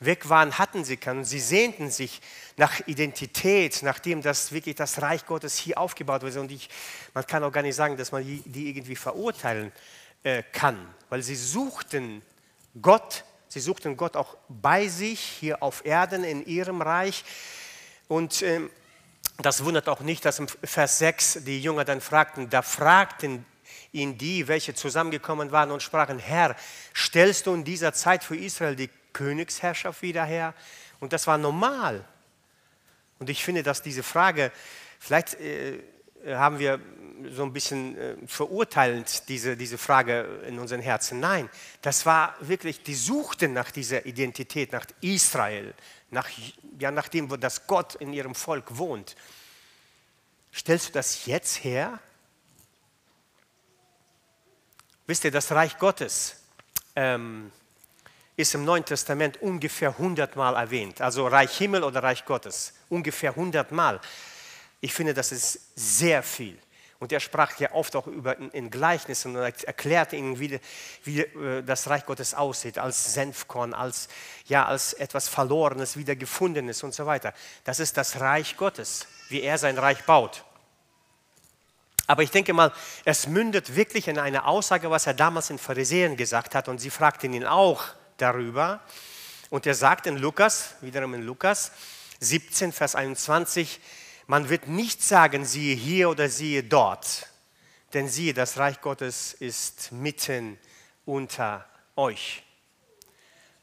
weg 0.00 0.28
waren, 0.28 0.58
hatten 0.58 0.84
sie 0.84 0.96
keinen. 0.96 1.24
Sie 1.24 1.40
sehnten 1.40 1.90
sich 1.90 2.20
nach 2.56 2.80
Identität, 2.86 3.82
nachdem 3.82 4.22
das 4.22 4.52
wirklich 4.52 4.76
das 4.76 5.02
Reich 5.02 5.26
Gottes 5.26 5.56
hier 5.56 5.78
aufgebaut 5.78 6.22
wurde. 6.22 6.40
Und 6.40 6.52
ich, 6.52 6.68
man 7.12 7.26
kann 7.26 7.42
auch 7.44 7.52
gar 7.52 7.62
nicht 7.62 7.76
sagen, 7.76 7.96
dass 7.96 8.12
man 8.12 8.24
die, 8.24 8.68
irgendwie 8.68 8.96
verurteilen 8.96 9.72
äh, 10.22 10.42
kann, 10.52 10.78
weil 11.08 11.22
sie 11.22 11.36
suchten 11.36 12.22
Gott, 12.80 13.24
sie 13.48 13.60
suchten 13.60 13.96
Gott 13.96 14.16
auch 14.16 14.36
bei 14.48 14.88
sich 14.88 15.20
hier 15.20 15.62
auf 15.62 15.84
Erden 15.84 16.24
in 16.24 16.44
ihrem 16.46 16.82
Reich. 16.82 17.24
Und 18.08 18.42
ähm, 18.42 18.70
das 19.38 19.64
wundert 19.64 19.88
auch 19.88 20.00
nicht, 20.00 20.24
dass 20.24 20.38
im 20.38 20.48
Vers 20.48 20.98
6 20.98 21.40
die 21.44 21.60
Jünger 21.60 21.84
dann 21.84 22.00
fragten, 22.00 22.50
da 22.50 22.62
fragten 22.62 23.44
in 23.92 24.18
die, 24.18 24.48
welche 24.48 24.74
zusammengekommen 24.74 25.52
waren 25.52 25.70
und 25.70 25.82
sprachen, 25.82 26.18
Herr, 26.18 26.56
stellst 26.94 27.46
du 27.46 27.54
in 27.54 27.64
dieser 27.64 27.92
Zeit 27.92 28.24
für 28.24 28.36
Israel 28.36 28.76
die 28.76 28.90
Königsherrschaft 29.14 30.02
wieder 30.02 30.26
her? 30.26 30.52
Und 31.00 31.14
das 31.14 31.26
war 31.26 31.38
normal. 31.38 32.04
Und 33.18 33.30
ich 33.30 33.42
finde, 33.42 33.62
dass 33.62 33.80
diese 33.80 34.02
Frage, 34.02 34.52
vielleicht 34.98 35.40
äh, 35.40 35.80
haben 36.26 36.58
wir 36.58 36.78
so 37.30 37.42
ein 37.44 37.52
bisschen 37.52 37.96
äh, 37.96 38.16
verurteilend 38.26 39.28
diese, 39.28 39.56
diese 39.56 39.78
Frage 39.78 40.42
in 40.46 40.58
unseren 40.58 40.80
Herzen. 40.80 41.20
Nein, 41.20 41.48
das 41.80 42.04
war 42.06 42.34
wirklich, 42.40 42.82
die 42.82 42.94
suchten 42.94 43.52
nach 43.52 43.70
dieser 43.70 44.04
Identität, 44.04 44.72
nach 44.72 44.86
Israel, 45.00 45.74
nach, 46.10 46.28
ja, 46.78 46.90
nach 46.90 47.08
dem, 47.08 47.30
wo 47.30 47.36
das 47.36 47.66
Gott 47.66 47.94
in 47.94 48.12
ihrem 48.12 48.34
Volk 48.34 48.76
wohnt. 48.76 49.16
Stellst 50.52 50.88
du 50.88 50.92
das 50.92 51.26
jetzt 51.26 51.64
her? 51.64 51.98
Wisst 55.06 55.24
ihr, 55.24 55.30
das 55.30 55.50
Reich 55.50 55.78
Gottes 55.78 56.36
ähm, 56.96 57.50
ist 58.36 58.54
im 58.54 58.64
Neuen 58.64 58.84
Testament 58.84 59.40
ungefähr 59.40 59.90
100 59.90 60.36
Mal 60.36 60.54
erwähnt. 60.54 61.00
Also 61.00 61.26
Reich 61.26 61.56
Himmel 61.56 61.84
oder 61.84 62.02
Reich 62.02 62.24
Gottes, 62.24 62.74
ungefähr 62.88 63.30
100 63.30 63.70
Mal. 63.72 64.00
Ich 64.80 64.92
finde, 64.92 65.14
das 65.14 65.32
ist 65.32 65.60
sehr 65.76 66.22
viel. 66.22 66.58
Und 66.98 67.12
er 67.12 67.20
sprach 67.20 67.58
ja 67.58 67.72
oft 67.72 67.96
auch 67.96 68.06
über, 68.06 68.38
in 68.54 68.70
Gleichnissen 68.70 69.36
und 69.36 69.64
erklärte 69.64 70.16
ihnen, 70.16 70.38
wie, 70.40 70.58
wie 71.02 71.20
äh, 71.20 71.62
das 71.62 71.88
Reich 71.88 72.06
Gottes 72.06 72.34
aussieht, 72.34 72.78
als 72.78 73.12
Senfkorn, 73.14 73.74
als, 73.74 74.08
ja, 74.46 74.64
als 74.64 74.94
etwas 74.94 75.28
Verlorenes, 75.28 75.96
Wiedergefundenes 75.96 76.82
und 76.82 76.94
so 76.94 77.04
weiter. 77.04 77.34
Das 77.64 77.78
ist 77.78 77.96
das 77.96 78.20
Reich 78.20 78.56
Gottes, 78.56 79.06
wie 79.28 79.42
er 79.42 79.58
sein 79.58 79.76
Reich 79.76 80.04
baut. 80.04 80.44
Aber 82.06 82.22
ich 82.22 82.30
denke 82.30 82.52
mal, 82.52 82.72
es 83.04 83.26
mündet 83.26 83.76
wirklich 83.76 84.08
in 84.08 84.18
eine 84.18 84.46
Aussage, 84.46 84.90
was 84.90 85.06
er 85.06 85.14
damals 85.14 85.50
in 85.50 85.58
Pharisäern 85.58 86.16
gesagt 86.16 86.54
hat. 86.54 86.68
Und 86.68 86.78
sie 86.78 86.90
fragten 86.90 87.32
ihn 87.32 87.44
auch 87.44 87.84
darüber. 88.16 88.80
Und 89.50 89.66
er 89.66 89.74
sagt 89.74 90.06
in 90.06 90.16
Lukas, 90.16 90.74
wiederum 90.80 91.14
in 91.14 91.22
Lukas 91.22 91.72
17, 92.20 92.72
Vers 92.72 92.94
21, 92.94 93.80
man 94.26 94.48
wird 94.48 94.68
nicht 94.68 95.02
sagen, 95.02 95.44
siehe 95.44 95.74
hier 95.74 96.08
oder 96.08 96.28
siehe 96.28 96.62
dort, 96.62 97.28
denn 97.92 98.08
siehe, 98.08 98.34
das 98.34 98.56
Reich 98.56 98.80
Gottes 98.80 99.34
ist 99.34 99.92
mitten 99.92 100.58
unter 101.04 101.68
euch. 101.96 102.42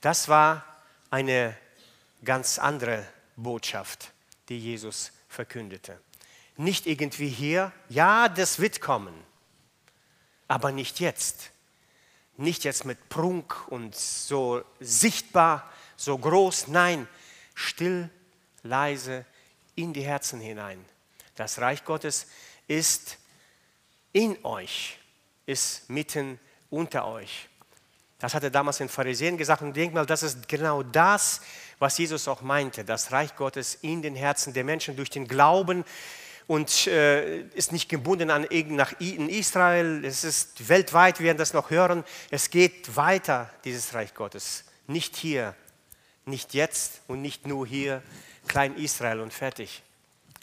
Das 0.01 0.27
war 0.27 0.65
eine 1.09 1.57
ganz 2.23 2.59
andere 2.59 3.05
Botschaft, 3.35 4.11
die 4.49 4.59
Jesus 4.59 5.11
verkündete. 5.27 5.99
Nicht 6.57 6.85
irgendwie 6.85 7.29
hier, 7.29 7.71
ja, 7.89 8.29
das 8.29 8.59
wird 8.59 8.81
kommen, 8.81 9.13
aber 10.47 10.71
nicht 10.71 10.99
jetzt. 10.99 11.50
Nicht 12.41 12.63
jetzt 12.63 12.85
mit 12.85 13.07
Prunk 13.07 13.67
und 13.67 13.95
so 13.95 14.63
sichtbar, 14.79 15.69
so 15.95 16.17
groß, 16.17 16.69
nein, 16.69 17.07
still, 17.53 18.09
leise, 18.63 19.25
in 19.75 19.93
die 19.93 20.01
Herzen 20.01 20.39
hinein. 20.39 20.83
Das 21.35 21.59
Reich 21.59 21.85
Gottes 21.85 22.25
ist 22.67 23.19
in 24.11 24.43
euch, 24.43 24.97
ist 25.45 25.87
mitten 25.87 26.39
unter 26.71 27.07
euch. 27.07 27.47
Das 28.17 28.33
hat 28.33 28.43
er 28.43 28.49
damals 28.49 28.77
den 28.77 28.89
Pharisäern 28.89 29.37
gesagt 29.37 29.61
und 29.61 29.75
denk 29.75 29.93
mal, 29.93 30.07
das 30.07 30.23
ist 30.23 30.47
genau 30.47 30.81
das, 30.81 31.41
was 31.77 31.99
Jesus 31.99 32.27
auch 32.27 32.41
meinte. 32.41 32.83
Das 32.83 33.11
Reich 33.11 33.35
Gottes 33.35 33.75
in 33.75 34.01
den 34.01 34.15
Herzen 34.15 34.53
der 34.53 34.63
Menschen 34.63 34.95
durch 34.95 35.11
den 35.11 35.27
Glauben 35.27 35.85
und 36.51 36.85
äh, 36.87 37.43
ist 37.53 37.71
nicht 37.71 37.87
gebunden 37.87 38.29
an 38.29 38.45
nach 38.71 38.99
in 38.99 39.29
Israel. 39.29 40.03
Es 40.03 40.25
ist 40.25 40.67
weltweit, 40.67 41.19
wir 41.19 41.27
werden 41.27 41.37
das 41.37 41.53
noch 41.53 41.69
hören. 41.69 42.03
Es 42.29 42.49
geht 42.49 42.97
weiter, 42.97 43.49
dieses 43.63 43.93
Reich 43.93 44.13
Gottes. 44.13 44.65
Nicht 44.85 45.15
hier, 45.15 45.55
nicht 46.25 46.53
jetzt 46.53 47.03
und 47.07 47.21
nicht 47.21 47.47
nur 47.47 47.65
hier, 47.65 48.03
Klein 48.49 48.75
Israel 48.75 49.21
und 49.21 49.33
fertig. 49.33 49.81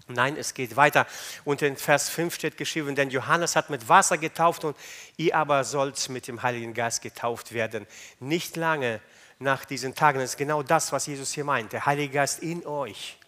Nein, 0.07 0.39
es 0.39 0.55
geht 0.55 0.77
weiter. 0.77 1.07
Und 1.45 1.61
in 1.61 1.77
Vers 1.77 2.09
5 2.09 2.35
steht 2.35 2.57
geschrieben, 2.57 2.95
denn 2.95 3.11
Johannes 3.11 3.55
hat 3.55 3.69
mit 3.69 3.87
Wasser 3.91 4.17
getauft 4.17 4.65
und 4.65 4.79
ihr 5.19 5.37
aber 5.37 5.63
sollt 5.63 6.09
mit 6.09 6.27
dem 6.27 6.43
Heiligen 6.43 6.73
Geist 6.73 7.03
getauft 7.03 7.53
werden. 7.53 7.87
Nicht 8.19 8.57
lange 8.57 9.03
nach 9.39 9.67
diesen 9.67 9.95
Tagen. 9.95 10.21
Das 10.21 10.31
ist 10.31 10.39
genau 10.39 10.63
das, 10.63 10.91
was 10.91 11.07
Jesus 11.07 11.35
hier 11.35 11.45
meint. 11.45 11.75
Der 11.75 11.85
Heilige 11.85 12.15
Geist 12.15 12.39
in 12.43 12.67
euch. 12.67 13.19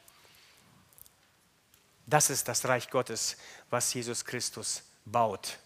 Das 2.11 2.29
ist 2.29 2.49
das 2.49 2.67
Reich 2.67 2.91
Gottes, 2.91 3.37
was 3.71 3.95
Jesus 3.95 4.25
Christus 4.25 4.83
baut. 5.05 5.59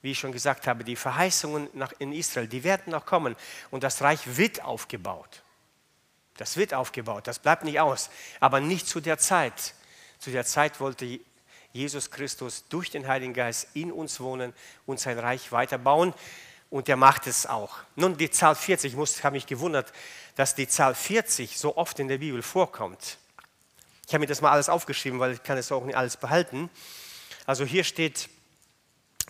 Wie 0.00 0.12
ich 0.12 0.18
schon 0.18 0.30
gesagt 0.30 0.68
habe, 0.68 0.84
die 0.84 0.94
Verheißungen 0.94 1.68
in 1.98 2.12
Israel, 2.12 2.46
die 2.46 2.62
werden 2.62 2.92
noch 2.92 3.04
kommen 3.04 3.34
und 3.72 3.82
das 3.82 4.00
Reich 4.00 4.36
wird 4.36 4.62
aufgebaut. 4.62 5.42
Das 6.36 6.56
wird 6.56 6.72
aufgebaut, 6.72 7.26
das 7.26 7.40
bleibt 7.40 7.64
nicht 7.64 7.80
aus, 7.80 8.10
aber 8.38 8.60
nicht 8.60 8.86
zu 8.86 9.00
der 9.00 9.18
Zeit. 9.18 9.74
Zu 10.20 10.30
der 10.30 10.46
Zeit 10.46 10.78
wollte 10.78 11.18
Jesus 11.72 12.12
Christus 12.12 12.64
durch 12.68 12.90
den 12.90 13.08
Heiligen 13.08 13.34
Geist 13.34 13.66
in 13.74 13.90
uns 13.90 14.20
wohnen 14.20 14.54
und 14.86 15.00
sein 15.00 15.18
Reich 15.18 15.50
weiterbauen. 15.50 16.14
Und 16.70 16.88
er 16.88 16.96
macht 16.96 17.26
es 17.26 17.46
auch. 17.46 17.78
Nun, 17.96 18.16
die 18.16 18.30
Zahl 18.30 18.54
40, 18.54 18.94
ich 18.94 19.24
habe 19.24 19.34
mich 19.34 19.46
gewundert, 19.46 19.92
dass 20.36 20.54
die 20.54 20.68
Zahl 20.68 20.94
40 20.94 21.58
so 21.58 21.76
oft 21.76 21.98
in 21.98 22.06
der 22.06 22.18
Bibel 22.18 22.42
vorkommt. 22.42 23.18
Ich 24.08 24.14
habe 24.14 24.20
mir 24.20 24.26
das 24.26 24.40
mal 24.40 24.52
alles 24.52 24.70
aufgeschrieben, 24.70 25.20
weil 25.20 25.32
ich 25.32 25.42
kann 25.42 25.58
es 25.58 25.70
auch 25.70 25.84
nicht 25.84 25.94
alles 25.94 26.16
behalten. 26.16 26.70
Also 27.44 27.66
hier 27.66 27.84
steht 27.84 28.30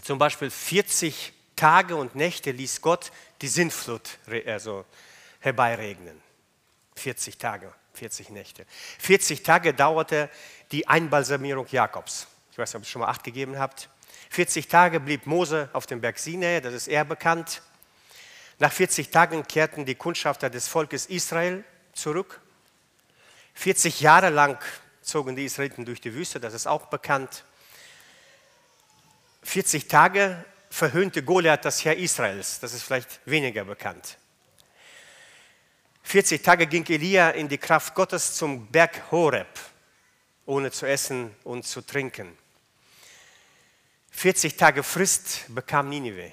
zum 0.03 0.21
Beispiel 0.21 0.53
40 0.53 1.33
Tage 1.57 1.97
und 1.97 2.15
Nächte 2.15 2.53
ließ 2.53 2.81
Gott 2.81 3.11
die 3.43 3.49
Sintflut 3.49 4.19
also 4.47 4.85
herbeiregnen. 5.41 6.23
40 6.95 7.39
Tage, 7.39 7.75
40 7.95 8.31
Nächte. 8.31 8.67
40 9.01 9.43
Tage 9.43 9.75
dauerte 9.75 10.31
die 10.71 10.87
Einbalsamierung 10.87 11.67
Jakobs. 11.69 12.29
Ich 12.53 12.59
weiß 12.59 12.69
nicht, 12.69 12.77
ob 12.77 12.83
ihr 12.83 12.85
es 12.85 12.89
schon 12.89 13.01
mal 13.01 13.09
acht 13.09 13.25
gegeben 13.25 13.59
habt. 13.59 13.89
40 14.31 14.69
Tage 14.69 15.01
blieb 15.01 15.27
Mose 15.27 15.71
auf 15.73 15.87
dem 15.87 16.01
Berg 16.01 16.21
Sinai, 16.21 16.61
das 16.61 16.75
ist 16.75 16.87
eher 16.87 17.05
bekannt. 17.05 17.63
Nach 18.61 18.71
40 18.71 19.11
Tagen 19.11 19.45
kehrten 19.49 19.85
die 19.87 19.97
Kundschafter 19.97 20.49
des 20.49 20.69
Volkes 20.69 21.07
Israel 21.07 21.65
zurück. 21.95 22.41
40 23.59 24.01
Jahre 24.03 24.31
lang 24.31 24.57
zogen 25.03 25.35
die 25.35 25.45
Israeliten 25.45 25.85
durch 25.85 26.01
die 26.01 26.15
Wüste, 26.15 26.39
das 26.39 26.55
ist 26.55 26.69
auch 26.69 26.87
bekannt. 26.87 27.43
40 29.43 29.89
Tage 29.89 30.45
verhöhnte 30.71 31.25
Goliath 31.25 31.65
das 31.65 31.85
Heer 31.85 31.97
Israels, 31.97 32.61
das 32.61 32.73
ist 32.73 32.85
vielleicht 32.85 33.19
weniger 33.25 33.65
bekannt. 33.65 34.17
40 36.05 36.41
Tage 36.41 36.69
ging 36.69 36.87
Elia 36.87 37.31
in 37.31 37.49
die 37.49 37.59
Kraft 37.59 37.97
Gottes 37.97 38.37
zum 38.37 38.69
Berg 38.69 39.11
Horeb, 39.11 39.59
ohne 40.47 40.71
zu 40.71 40.87
essen 40.87 41.35
und 41.43 41.67
zu 41.67 41.81
trinken. 41.81 42.39
40 44.13 44.57
Tage 44.57 44.85
Frist 44.85 45.47
bekam 45.49 45.89
Ninive. 45.89 46.33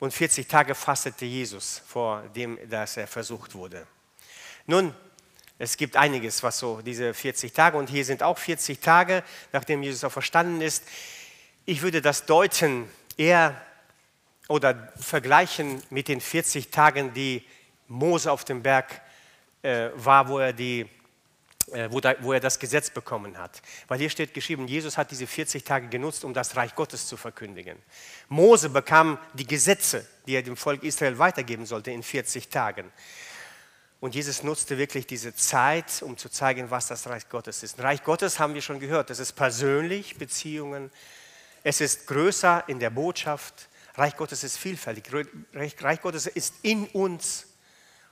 Und 0.00 0.12
40 0.12 0.48
Tage 0.48 0.74
fastete 0.74 1.26
Jesus, 1.26 1.80
vor 1.86 2.22
dem, 2.34 2.58
dass 2.68 2.96
er 2.96 3.06
versucht 3.06 3.54
wurde. 3.54 3.86
Nun, 4.66 4.94
es 5.58 5.76
gibt 5.76 5.96
einiges, 5.96 6.42
was 6.42 6.58
so 6.58 6.80
diese 6.80 7.12
40 7.12 7.52
Tage, 7.52 7.76
und 7.76 7.90
hier 7.90 8.04
sind 8.04 8.22
auch 8.22 8.38
40 8.38 8.80
Tage, 8.80 9.22
nachdem 9.52 9.82
Jesus 9.82 10.04
auch 10.04 10.12
verstanden 10.12 10.62
ist. 10.62 10.84
Ich 11.66 11.82
würde 11.82 12.00
das 12.00 12.24
deuten 12.24 12.88
eher 13.18 13.60
oder 14.48 14.90
vergleichen 14.98 15.82
mit 15.90 16.08
den 16.08 16.20
40 16.20 16.70
Tagen, 16.70 17.12
die 17.12 17.44
Mose 17.88 18.32
auf 18.32 18.44
dem 18.44 18.62
Berg 18.62 19.02
äh, 19.62 19.90
war, 19.94 20.28
wo 20.28 20.38
er, 20.38 20.52
die, 20.52 20.88
äh, 21.72 21.88
wo, 21.90 22.00
da, 22.00 22.14
wo 22.20 22.32
er 22.32 22.40
das 22.40 22.58
Gesetz 22.58 22.88
bekommen 22.88 23.36
hat. 23.36 23.60
Weil 23.86 23.98
hier 23.98 24.08
steht 24.08 24.32
geschrieben, 24.32 24.66
Jesus 24.66 24.96
hat 24.96 25.10
diese 25.10 25.26
40 25.26 25.62
Tage 25.62 25.88
genutzt, 25.88 26.24
um 26.24 26.32
das 26.32 26.56
Reich 26.56 26.74
Gottes 26.74 27.06
zu 27.06 27.18
verkündigen. 27.18 27.76
Mose 28.28 28.70
bekam 28.70 29.18
die 29.34 29.46
Gesetze, 29.46 30.06
die 30.26 30.36
er 30.36 30.42
dem 30.42 30.56
Volk 30.56 30.82
Israel 30.84 31.18
weitergeben 31.18 31.66
sollte, 31.66 31.90
in 31.90 32.02
40 32.02 32.48
Tagen. 32.48 32.90
Und 34.00 34.14
Jesus 34.14 34.42
nutzte 34.42 34.78
wirklich 34.78 35.06
diese 35.06 35.34
Zeit, 35.34 36.02
um 36.02 36.16
zu 36.16 36.30
zeigen, 36.30 36.70
was 36.70 36.86
das 36.86 37.06
Reich 37.06 37.28
Gottes 37.28 37.62
ist. 37.62 37.78
Reich 37.80 38.02
Gottes 38.02 38.38
haben 38.38 38.54
wir 38.54 38.62
schon 38.62 38.80
gehört, 38.80 39.10
das 39.10 39.18
ist 39.18 39.32
persönlich 39.32 40.16
Beziehungen, 40.16 40.90
es 41.62 41.82
ist 41.82 42.06
größer 42.06 42.64
in 42.66 42.80
der 42.80 42.90
Botschaft, 42.90 43.68
Reich 43.94 44.16
Gottes 44.16 44.44
ist 44.44 44.56
vielfältig. 44.56 45.04
Reich 45.52 46.00
Gottes 46.00 46.26
ist 46.26 46.54
in 46.62 46.86
uns 46.86 47.46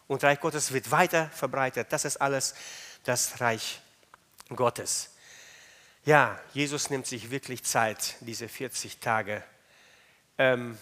und 0.07 0.23
Reich 0.23 0.41
Gottes 0.41 0.73
wird 0.73 0.91
weiter 0.91 1.31
verbreitet. 1.31 1.91
Das 1.91 2.05
ist 2.05 2.19
alles 2.19 2.55
das 3.05 3.41
Reich 3.41 3.81
Gottes. 4.55 5.15
Ja, 6.05 6.41
Jesus 6.53 6.91
nimmt 6.91 7.07
sich 7.07 7.31
wirklich 7.31 7.65
Zeit, 7.65 8.17
diese 8.21 8.49
40 8.49 8.99
Tage, 8.99 9.43
ähm, 10.37 10.77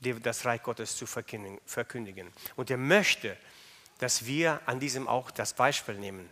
das 0.00 0.44
Reich 0.44 0.62
Gottes 0.62 0.96
zu 0.96 1.06
verkündigen. 1.06 2.32
Und 2.56 2.70
er 2.70 2.76
möchte, 2.76 3.36
dass 3.98 4.26
wir 4.26 4.60
an 4.66 4.80
diesem 4.80 5.08
auch 5.08 5.30
das 5.30 5.54
Beispiel 5.54 5.94
nehmen. 5.94 6.30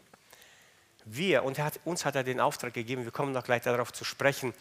Wir, 1.05 1.45
und 1.45 1.59
hat, 1.59 1.81
uns 1.85 2.05
hat 2.05 2.15
er 2.15 2.25
den 2.25 2.41
Auftrag 2.41 2.73
gegeben, 2.73 3.05
wir 3.05 3.13
kommen 3.13 3.33
noch 3.33 3.45
gleich 3.45 3.63
darauf 3.63 3.93
zu 3.93 4.05
sprechen, 4.05 4.55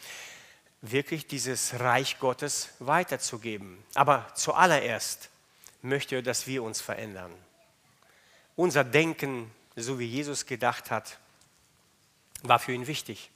wirklich 0.82 1.26
dieses 1.26 1.80
Reich 1.80 2.18
Gottes 2.18 2.68
weiterzugeben. 2.78 3.82
Aber 3.94 4.26
zuallererst 4.34 5.30
möchte 5.80 6.16
er, 6.16 6.22
dass 6.22 6.46
wir 6.46 6.62
uns 6.62 6.80
verändern. 6.80 7.32
Unser 8.56 8.84
Denken, 8.84 9.50
so 9.76 9.98
wie 9.98 10.06
Jesus 10.06 10.46
gedacht 10.46 10.90
hat, 10.90 11.18
war 12.42 12.58
für 12.58 12.72
ihn 12.72 12.86
wichtig. 12.86 13.30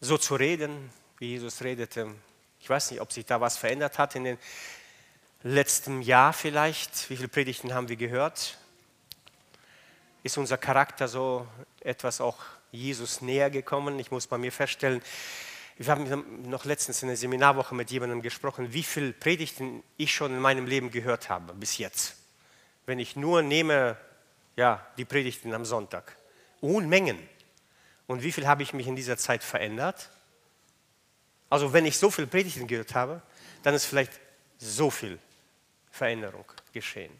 So 0.00 0.18
zu 0.18 0.36
reden, 0.36 0.90
wie 1.18 1.28
Jesus 1.28 1.62
redete. 1.62 2.14
Ich 2.60 2.68
weiß 2.68 2.90
nicht, 2.90 3.00
ob 3.00 3.12
sich 3.12 3.24
da 3.24 3.40
was 3.40 3.56
verändert 3.56 3.98
hat 3.98 4.14
in 4.14 4.24
den 4.24 4.38
letzten 5.46 6.02
Jahr 6.02 6.32
vielleicht. 6.32 7.08
Wie 7.08 7.16
viele 7.16 7.28
Predigten 7.28 7.72
haben 7.72 7.88
wir 7.88 7.96
gehört? 7.96 8.58
Ist 10.22 10.38
unser 10.38 10.58
Charakter 10.58 11.06
so 11.06 11.46
etwas 11.80 12.20
auch 12.20 12.38
Jesus 12.72 13.20
näher 13.20 13.48
gekommen? 13.50 13.98
Ich 14.00 14.10
muss 14.10 14.26
bei 14.26 14.38
mir 14.38 14.50
feststellen, 14.50 15.00
wir 15.78 15.92
haben 15.92 16.48
noch 16.48 16.64
letztens 16.64 17.02
in 17.02 17.08
der 17.08 17.16
Seminarwoche 17.16 17.74
mit 17.74 17.90
jemandem 17.90 18.22
gesprochen, 18.22 18.72
wie 18.72 18.82
viele 18.82 19.12
Predigten 19.12 19.82
ich 19.98 20.12
schon 20.12 20.32
in 20.32 20.40
meinem 20.40 20.66
Leben 20.66 20.90
gehört 20.90 21.28
habe 21.28 21.52
bis 21.52 21.78
jetzt. 21.78 22.16
Wenn 22.86 22.98
ich 22.98 23.14
nur 23.14 23.42
nehme, 23.42 23.96
ja, 24.56 24.84
die 24.96 25.04
Predigten 25.04 25.54
am 25.54 25.64
Sonntag. 25.64 26.16
Unmengen. 26.60 27.18
Und 28.06 28.22
wie 28.22 28.32
viel 28.32 28.46
habe 28.46 28.62
ich 28.62 28.72
mich 28.72 28.86
in 28.86 28.96
dieser 28.96 29.18
Zeit 29.18 29.44
verändert? 29.44 30.10
Also 31.50 31.72
wenn 31.72 31.84
ich 31.84 31.98
so 31.98 32.10
viele 32.10 32.26
Predigten 32.26 32.66
gehört 32.66 32.94
habe, 32.94 33.22
dann 33.62 33.74
ist 33.74 33.84
vielleicht 33.84 34.12
so 34.58 34.90
viel 34.90 35.18
Veränderung 35.96 36.44
geschehen. 36.72 37.12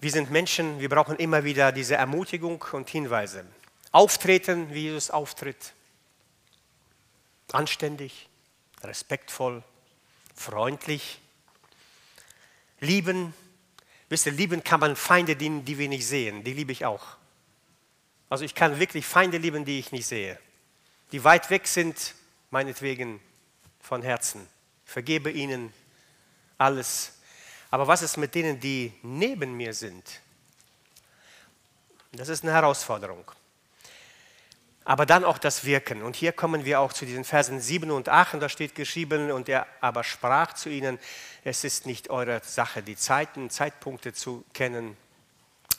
Wir 0.00 0.10
sind 0.10 0.30
Menschen, 0.30 0.80
wir 0.80 0.88
brauchen 0.88 1.16
immer 1.16 1.44
wieder 1.44 1.72
diese 1.72 1.96
Ermutigung 1.96 2.64
und 2.72 2.88
Hinweise. 2.88 3.44
Auftreten, 3.92 4.72
wie 4.72 4.84
Jesus 4.84 5.10
auftritt. 5.10 5.72
Anständig, 7.52 8.28
respektvoll, 8.82 9.62
freundlich. 10.34 11.18
Lieben. 12.80 13.34
Wisst 14.08 14.26
ihr, 14.26 14.32
lieben 14.32 14.64
kann 14.64 14.80
man 14.80 14.96
Feinde 14.96 15.36
dienen, 15.36 15.64
die 15.64 15.78
wir 15.78 15.88
nicht 15.88 16.06
sehen. 16.06 16.44
Die 16.44 16.52
liebe 16.52 16.72
ich 16.72 16.84
auch. 16.84 17.16
Also 18.28 18.44
ich 18.44 18.54
kann 18.54 18.78
wirklich 18.78 19.04
Feinde 19.04 19.38
lieben, 19.38 19.64
die 19.64 19.78
ich 19.78 19.92
nicht 19.92 20.06
sehe. 20.06 20.38
Die 21.12 21.24
weit 21.24 21.50
weg 21.50 21.66
sind, 21.66 22.14
meinetwegen 22.50 23.20
von 23.80 24.02
Herzen. 24.02 24.46
Vergebe 24.84 25.30
ihnen 25.30 25.72
alles. 26.58 27.19
Aber 27.70 27.86
was 27.86 28.02
ist 28.02 28.16
mit 28.16 28.34
denen, 28.34 28.58
die 28.58 28.92
neben 29.02 29.56
mir 29.56 29.72
sind? 29.72 30.20
Das 32.12 32.28
ist 32.28 32.42
eine 32.42 32.52
Herausforderung. 32.52 33.30
Aber 34.84 35.06
dann 35.06 35.24
auch 35.24 35.38
das 35.38 35.64
Wirken. 35.64 36.02
Und 36.02 36.16
hier 36.16 36.32
kommen 36.32 36.64
wir 36.64 36.80
auch 36.80 36.92
zu 36.92 37.06
diesen 37.06 37.24
Versen 37.24 37.60
7 37.60 37.90
und 37.90 38.08
8. 38.08 38.34
Und 38.34 38.40
da 38.40 38.48
steht 38.48 38.74
geschrieben, 38.74 39.30
und 39.30 39.48
er 39.48 39.66
aber 39.80 40.02
sprach 40.02 40.54
zu 40.54 40.68
ihnen, 40.68 40.98
es 41.44 41.62
ist 41.62 41.86
nicht 41.86 42.10
eure 42.10 42.40
Sache, 42.42 42.82
die 42.82 42.96
Zeiten, 42.96 43.50
Zeitpunkte 43.50 44.12
zu 44.12 44.44
kennen, 44.52 44.96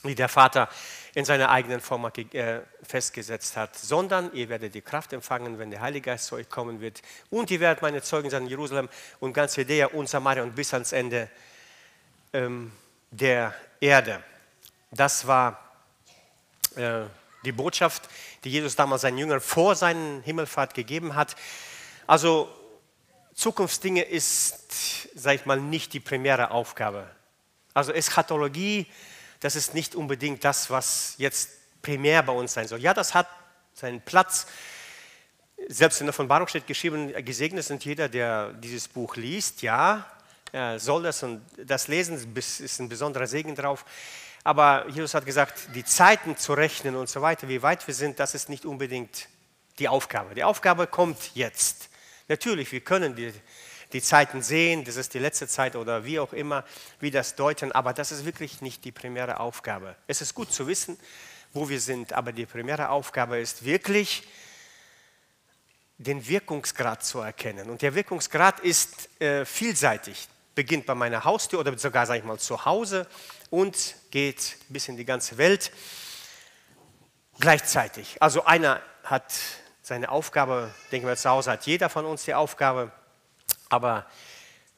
die 0.03 0.15
der 0.15 0.29
Vater 0.29 0.69
in 1.13 1.25
seiner 1.25 1.49
eigenen 1.49 1.81
Form 1.81 2.05
äh, 2.05 2.61
festgesetzt 2.83 3.57
hat, 3.57 3.75
sondern 3.75 4.33
ihr 4.33 4.49
werdet 4.49 4.73
die 4.73 4.81
Kraft 4.81 5.11
empfangen, 5.13 5.59
wenn 5.59 5.71
der 5.71 5.81
Heilige 5.81 6.11
Geist 6.11 6.27
zu 6.27 6.35
euch 6.35 6.49
kommen 6.49 6.79
wird. 6.79 7.01
Und 7.29 7.51
ihr 7.51 7.59
werdet 7.59 7.81
meine 7.81 8.01
Zeugen 8.01 8.29
sein 8.29 8.43
in 8.43 8.49
Jerusalem 8.49 8.87
und 9.19 9.33
ganz 9.33 9.57
Judäa 9.57 9.87
und 9.87 10.07
Samaria 10.07 10.43
und 10.43 10.55
bis 10.55 10.73
ans 10.73 10.91
Ende 10.91 11.29
ähm, 12.33 12.71
der 13.11 13.53
Erde. 13.79 14.23
Das 14.91 15.27
war 15.27 15.59
äh, 16.75 17.01
die 17.43 17.51
Botschaft, 17.51 18.09
die 18.43 18.51
Jesus 18.51 18.75
damals 18.75 19.01
seinen 19.01 19.17
Jüngern 19.17 19.41
vor 19.41 19.75
seiner 19.75 20.21
Himmelfahrt 20.21 20.73
gegeben 20.73 21.15
hat. 21.15 21.35
Also 22.07 22.49
Zukunftsdinge 23.33 24.03
ist, 24.03 25.09
sag 25.15 25.35
ich 25.35 25.45
mal, 25.45 25.59
nicht 25.59 25.93
die 25.93 25.99
primäre 25.99 26.51
Aufgabe. 26.51 27.09
Also 27.73 27.93
Eschatologie, 27.93 28.85
das 29.39 29.55
ist 29.55 29.73
nicht 29.73 29.95
unbedingt 29.95 30.43
das, 30.43 30.69
was 30.69 31.15
jetzt 31.17 31.49
primär 31.81 32.21
bei 32.23 32.33
uns 32.33 32.53
sein 32.53 32.67
soll. 32.67 32.79
Ja, 32.81 32.93
das 32.93 33.13
hat 33.13 33.27
seinen 33.73 34.01
Platz. 34.01 34.45
Selbst 35.67 36.01
in 36.01 36.07
der 36.07 36.13
Offenbarung 36.13 36.47
steht 36.47 36.67
geschrieben, 36.67 37.13
gesegnet 37.23 37.63
sind 37.63 37.83
jeder, 37.85 38.09
der 38.09 38.53
dieses 38.53 38.87
Buch 38.87 39.15
liest. 39.15 39.61
Ja, 39.61 40.05
soll 40.77 41.03
das 41.03 41.23
und 41.23 41.41
das 41.57 41.87
lesen, 41.87 42.35
ist 42.35 42.79
ein 42.79 42.89
besonderer 42.89 43.27
Segen 43.27 43.55
drauf. 43.55 43.85
Aber 44.43 44.87
Jesus 44.89 45.13
hat 45.13 45.25
gesagt, 45.25 45.75
die 45.75 45.85
Zeiten 45.85 46.35
zu 46.35 46.53
rechnen 46.53 46.95
und 46.95 47.09
so 47.09 47.21
weiter, 47.21 47.47
wie 47.47 47.61
weit 47.61 47.85
wir 47.87 47.93
sind, 47.93 48.19
das 48.19 48.33
ist 48.33 48.49
nicht 48.49 48.65
unbedingt 48.65 49.27
die 49.79 49.87
Aufgabe. 49.87 50.33
Die 50.35 50.43
Aufgabe 50.43 50.87
kommt 50.87 51.35
jetzt. 51.35 51.89
Natürlich, 52.27 52.71
wir 52.71 52.81
können 52.81 53.15
die, 53.15 53.31
die 53.93 54.01
Zeiten 54.01 54.41
sehen, 54.41 54.83
das 54.83 54.95
ist 54.95 55.13
die 55.13 55.19
letzte 55.19 55.47
Zeit 55.47 55.75
oder 55.75 56.05
wie 56.05 56.19
auch 56.19 56.33
immer, 56.33 56.65
wie 56.99 57.11
das 57.11 57.35
deuten, 57.35 57.71
aber 57.71 57.93
das 57.93 58.11
ist 58.11 58.25
wirklich 58.25 58.61
nicht 58.61 58.83
die 58.83 58.91
primäre 58.91 59.39
Aufgabe. 59.39 59.95
Es 60.07 60.21
ist 60.21 60.33
gut 60.33 60.51
zu 60.51 60.67
wissen, 60.67 60.97
wo 61.53 61.69
wir 61.69 61.79
sind, 61.79 62.13
aber 62.13 62.31
die 62.31 62.45
primäre 62.45 62.89
Aufgabe 62.89 63.39
ist 63.39 63.63
wirklich, 63.63 64.23
den 65.97 66.27
Wirkungsgrad 66.27 67.03
zu 67.03 67.19
erkennen. 67.19 67.69
Und 67.69 67.83
der 67.83 67.93
Wirkungsgrad 67.93 68.59
ist 68.61 69.21
äh, 69.21 69.45
vielseitig. 69.45 70.27
Beginnt 70.55 70.85
bei 70.85 70.95
meiner 70.95 71.23
Haustür 71.23 71.59
oder 71.59 71.77
sogar, 71.77 72.05
sage 72.05 72.19
ich 72.19 72.25
mal, 72.25 72.37
zu 72.37 72.65
Hause 72.65 73.07
und 73.49 73.95
geht 74.11 74.57
bis 74.69 74.87
in 74.87 74.97
die 74.97 75.05
ganze 75.05 75.37
Welt 75.37 75.71
gleichzeitig. 77.39 78.21
Also 78.21 78.45
einer 78.45 78.81
hat 79.03 79.33
seine 79.81 80.09
Aufgabe, 80.09 80.73
denken 80.91 81.07
wir 81.07 81.15
zu 81.15 81.29
Hause, 81.29 81.51
hat 81.51 81.65
jeder 81.65 81.89
von 81.89 82.05
uns 82.05 82.23
die 82.25 82.33
Aufgabe, 82.33 82.91
aber 83.69 84.05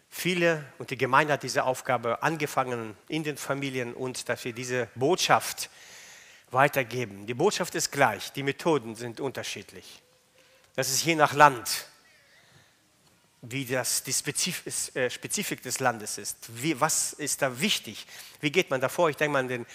viele 0.10 0.64
und 0.78 0.90
die 0.90 0.98
Gemeinde 0.98 1.34
hat 1.34 1.44
diese 1.44 1.64
Aufgabe 1.64 2.24
angefangen 2.24 2.96
in 3.08 3.24
den 3.24 3.38
Familien 3.38 3.94
und 3.94 4.30
dass 4.30 4.46
wir 4.46 4.54
diese 4.54 4.88
Botschaft 4.96 5.70
weitergeben. 6.52 7.26
Die 7.26 7.34
Botschaft 7.34 7.76
ist 7.76 7.92
gleich, 7.92 8.32
die 8.32 8.44
Methoden 8.44 8.96
sind 8.96 9.20
unterschiedlich. 9.20 10.02
Das 10.76 10.90
ist 10.90 11.04
je 11.04 11.16
nach 11.16 11.34
Land 11.34 11.88
wie 13.44 13.66
das 13.66 14.04
die 14.04 14.14
äh, 14.94 15.10
Spezifik 15.10 15.62
des 15.62 15.80
Landes 15.80 16.18
ist. 16.18 16.38
Wie, 16.50 16.80
was 16.80 17.14
ist 17.14 17.42
da 17.42 17.60
wichtig? 17.60 18.08
Wie 18.40 18.52
geht 18.52 18.70
man 18.70 18.80
davor? 18.80 19.10
Ich 19.10 19.18
denke 19.18 19.34
mal, 19.34 19.42
in 19.42 19.48
den 19.50 19.66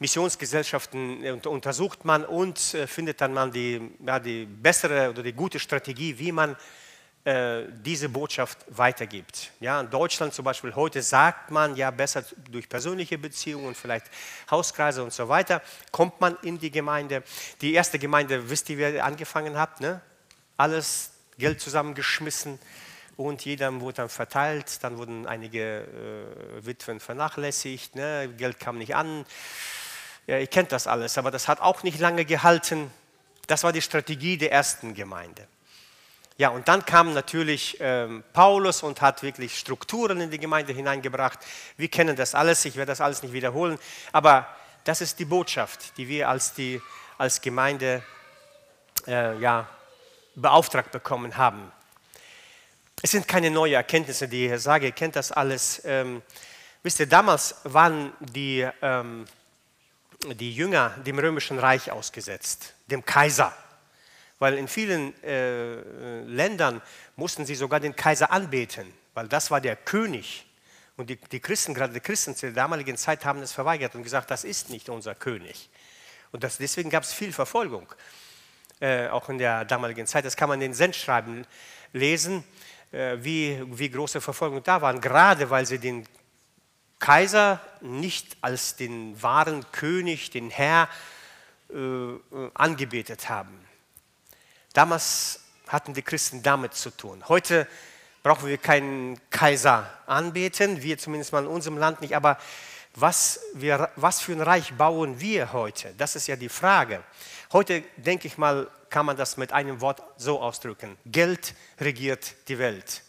Missionsgesellschaften 0.00 1.24
äh, 1.24 1.30
untersucht 1.30 2.04
man 2.04 2.24
und 2.24 2.74
äh, 2.74 2.86
findet 2.88 3.20
dann 3.20 3.32
mal 3.32 3.50
die, 3.50 3.80
ja, 4.04 4.18
die 4.18 4.44
bessere 4.44 5.10
oder 5.10 5.22
die 5.22 5.32
gute 5.32 5.60
Strategie, 5.60 6.18
wie 6.18 6.32
man 6.32 6.56
äh, 7.24 7.66
diese 7.84 8.08
Botschaft 8.08 8.58
weitergibt. 8.68 9.52
Ja, 9.60 9.80
in 9.80 9.88
Deutschland 9.88 10.34
zum 10.34 10.44
Beispiel 10.44 10.74
heute 10.74 11.00
sagt 11.00 11.52
man 11.52 11.76
ja 11.76 11.92
besser 11.92 12.24
durch 12.50 12.68
persönliche 12.68 13.16
Beziehungen, 13.16 13.76
vielleicht 13.76 14.06
Hauskreise 14.50 15.04
und 15.04 15.12
so 15.12 15.28
weiter, 15.28 15.62
kommt 15.92 16.20
man 16.20 16.36
in 16.42 16.58
die 16.58 16.72
Gemeinde. 16.72 17.22
Die 17.60 17.74
erste 17.74 18.00
Gemeinde, 18.00 18.50
wisst 18.50 18.68
ihr, 18.70 18.78
wer 18.78 19.04
angefangen 19.04 19.56
hat? 19.56 19.80
Ne? 19.80 20.00
Alles 20.56 21.12
Geld 21.38 21.60
zusammengeschmissen, 21.60 22.58
und 23.16 23.44
jeder 23.44 23.80
wurde 23.80 23.96
dann 23.96 24.08
verteilt. 24.08 24.82
Dann 24.82 24.98
wurden 24.98 25.26
einige 25.26 25.82
äh, 25.82 26.66
Witwen 26.66 27.00
vernachlässigt, 27.00 27.94
ne? 27.94 28.32
Geld 28.36 28.58
kam 28.60 28.78
nicht 28.78 28.94
an. 28.94 29.24
Ja, 30.26 30.38
ihr 30.38 30.46
kennt 30.46 30.72
das 30.72 30.86
alles, 30.86 31.18
aber 31.18 31.30
das 31.30 31.48
hat 31.48 31.60
auch 31.60 31.82
nicht 31.82 32.00
lange 32.00 32.24
gehalten. 32.24 32.90
Das 33.46 33.62
war 33.62 33.72
die 33.72 33.82
Strategie 33.82 34.38
der 34.38 34.52
ersten 34.52 34.94
Gemeinde. 34.94 35.46
Ja, 36.36 36.48
und 36.48 36.66
dann 36.66 36.84
kam 36.84 37.12
natürlich 37.14 37.76
ähm, 37.78 38.24
Paulus 38.32 38.82
und 38.82 39.00
hat 39.00 39.22
wirklich 39.22 39.56
Strukturen 39.56 40.20
in 40.20 40.30
die 40.30 40.38
Gemeinde 40.38 40.72
hineingebracht. 40.72 41.38
Wir 41.76 41.88
kennen 41.88 42.16
das 42.16 42.34
alles, 42.34 42.64
ich 42.64 42.74
werde 42.74 42.90
das 42.90 43.00
alles 43.00 43.22
nicht 43.22 43.32
wiederholen, 43.32 43.78
aber 44.10 44.48
das 44.82 45.00
ist 45.00 45.20
die 45.20 45.24
Botschaft, 45.24 45.96
die 45.96 46.08
wir 46.08 46.28
als, 46.28 46.52
die, 46.52 46.82
als 47.18 47.40
Gemeinde 47.40 48.02
äh, 49.06 49.38
ja, 49.38 49.68
beauftragt 50.34 50.90
bekommen 50.90 51.36
haben. 51.36 51.70
Es 53.02 53.10
sind 53.10 53.28
keine 53.28 53.50
neuen 53.50 53.74
Erkenntnisse, 53.74 54.28
die 54.28 54.44
ich 54.44 54.50
hier 54.50 54.58
sage, 54.58 54.86
ihr 54.86 54.92
kennt 54.92 55.16
das 55.16 55.32
alles. 55.32 55.82
Ähm, 55.84 56.22
wisst 56.82 57.00
ihr, 57.00 57.06
damals 57.06 57.56
waren 57.64 58.12
die, 58.20 58.66
ähm, 58.82 59.26
die 60.24 60.54
Jünger 60.54 60.90
dem 61.04 61.18
römischen 61.18 61.58
Reich 61.58 61.90
ausgesetzt, 61.90 62.74
dem 62.86 63.04
Kaiser. 63.04 63.54
Weil 64.38 64.54
in 64.54 64.68
vielen 64.68 65.14
äh, 65.22 66.22
Ländern 66.22 66.82
mussten 67.16 67.46
sie 67.46 67.54
sogar 67.54 67.80
den 67.80 67.94
Kaiser 67.94 68.30
anbeten, 68.30 68.92
weil 69.14 69.28
das 69.28 69.50
war 69.50 69.60
der 69.60 69.76
König. 69.76 70.46
Und 70.96 71.10
die, 71.10 71.16
die 71.16 71.40
Christen, 71.40 71.74
gerade 71.74 71.92
die 71.92 72.00
Christen 72.00 72.36
zu 72.36 72.46
der 72.46 72.54
damaligen 72.54 72.96
Zeit, 72.96 73.24
haben 73.24 73.42
es 73.42 73.52
verweigert 73.52 73.94
und 73.94 74.02
gesagt, 74.02 74.30
das 74.30 74.44
ist 74.44 74.70
nicht 74.70 74.88
unser 74.88 75.14
König. 75.14 75.68
Und 76.32 76.44
das, 76.44 76.58
deswegen 76.58 76.90
gab 76.90 77.04
es 77.04 77.12
viel 77.12 77.32
Verfolgung, 77.32 77.86
äh, 78.80 79.08
auch 79.08 79.28
in 79.28 79.38
der 79.38 79.64
damaligen 79.64 80.06
Zeit. 80.06 80.24
Das 80.24 80.36
kann 80.36 80.48
man 80.48 80.60
in 80.60 80.70
den 80.70 80.74
Sendschreiben 80.74 81.46
lesen. 81.92 82.44
Äh, 82.94 83.24
wie, 83.24 83.60
wie 83.76 83.90
große 83.90 84.20
Verfolgung 84.20 84.62
da 84.62 84.80
waren, 84.80 85.00
gerade 85.00 85.50
weil 85.50 85.66
sie 85.66 85.80
den 85.80 86.06
Kaiser 87.00 87.58
nicht 87.80 88.36
als 88.40 88.76
den 88.76 89.20
wahren 89.20 89.66
König, 89.72 90.30
den 90.30 90.48
Herr 90.48 90.88
äh, 91.70 91.76
angebetet 92.54 93.28
haben. 93.28 93.58
Damals 94.74 95.40
hatten 95.66 95.92
die 95.92 96.02
Christen 96.02 96.44
damit 96.44 96.74
zu 96.74 96.90
tun. 96.90 97.28
Heute 97.28 97.66
brauchen 98.22 98.48
wir 98.48 98.58
keinen 98.58 99.18
Kaiser 99.28 99.90
anbeten, 100.06 100.80
wir 100.80 100.96
zumindest 100.96 101.32
mal 101.32 101.42
in 101.42 101.50
unserem 101.50 101.78
Land 101.78 102.00
nicht, 102.00 102.14
aber 102.14 102.38
was, 102.94 103.40
wir, 103.54 103.90
was 103.96 104.20
für 104.20 104.32
ein 104.32 104.40
Reich 104.40 104.72
bauen 104.74 105.18
wir 105.18 105.52
heute? 105.52 105.92
Das 105.98 106.14
ist 106.14 106.28
ja 106.28 106.36
die 106.36 106.48
Frage. 106.48 107.02
Heute, 107.54 107.84
denke 107.98 108.26
ich 108.26 108.36
mal, 108.36 108.68
kann 108.90 109.06
man 109.06 109.16
das 109.16 109.36
mit 109.36 109.52
einem 109.52 109.80
Wort 109.80 110.02
so 110.16 110.40
ausdrücken. 110.40 110.98
Geld 111.06 111.54
regiert 111.78 112.34
die 112.48 112.58
Welt. 112.58 113.04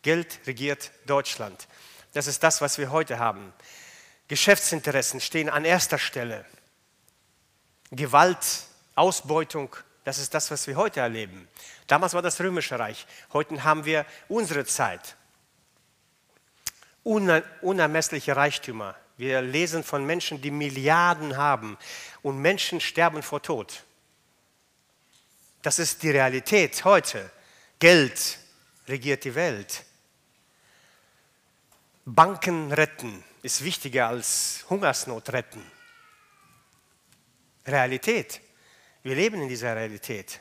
Geld 0.00 0.40
regiert 0.46 0.90
Deutschland. 1.04 1.68
Das 2.14 2.26
ist 2.26 2.42
das, 2.42 2.62
was 2.62 2.78
wir 2.78 2.92
heute 2.92 3.18
haben. 3.18 3.52
Geschäftsinteressen 4.28 5.20
stehen 5.20 5.50
an 5.50 5.66
erster 5.66 5.98
Stelle. 5.98 6.46
Gewalt, 7.90 8.38
Ausbeutung, 8.94 9.76
das 10.04 10.16
ist 10.16 10.32
das, 10.32 10.50
was 10.50 10.66
wir 10.66 10.76
heute 10.76 11.00
erleben. 11.00 11.46
Damals 11.86 12.14
war 12.14 12.22
das 12.22 12.40
Römische 12.40 12.78
Reich. 12.78 13.06
Heute 13.34 13.64
haben 13.64 13.84
wir 13.84 14.06
unsere 14.30 14.64
Zeit. 14.64 15.14
Unermessliche 17.02 18.34
Reichtümer. 18.34 18.94
Wir 19.18 19.42
lesen 19.42 19.84
von 19.84 20.06
Menschen, 20.06 20.40
die 20.40 20.50
Milliarden 20.50 21.36
haben 21.36 21.76
und 22.22 22.38
Menschen 22.38 22.80
sterben 22.80 23.22
vor 23.22 23.42
Tod. 23.42 23.84
Das 25.62 25.78
ist 25.78 26.02
die 26.02 26.10
Realität 26.10 26.84
heute. 26.84 27.30
Geld 27.78 28.38
regiert 28.88 29.24
die 29.24 29.34
Welt. 29.34 29.84
Banken 32.06 32.72
retten 32.72 33.22
ist 33.42 33.62
wichtiger 33.62 34.08
als 34.08 34.64
Hungersnot 34.70 35.30
retten. 35.30 35.62
Realität. 37.66 38.40
Wir 39.02 39.14
leben 39.14 39.42
in 39.42 39.48
dieser 39.48 39.76
Realität. 39.76 40.40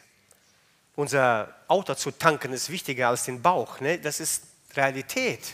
Unser 0.96 1.64
Auto 1.68 1.96
zu 1.96 2.12
tanken 2.12 2.54
ist 2.54 2.70
wichtiger 2.70 3.10
als 3.10 3.26
den 3.26 3.42
Bauch. 3.42 3.80
Ne? 3.82 4.00
Das 4.00 4.20
ist 4.20 4.44
Realität. 4.76 5.54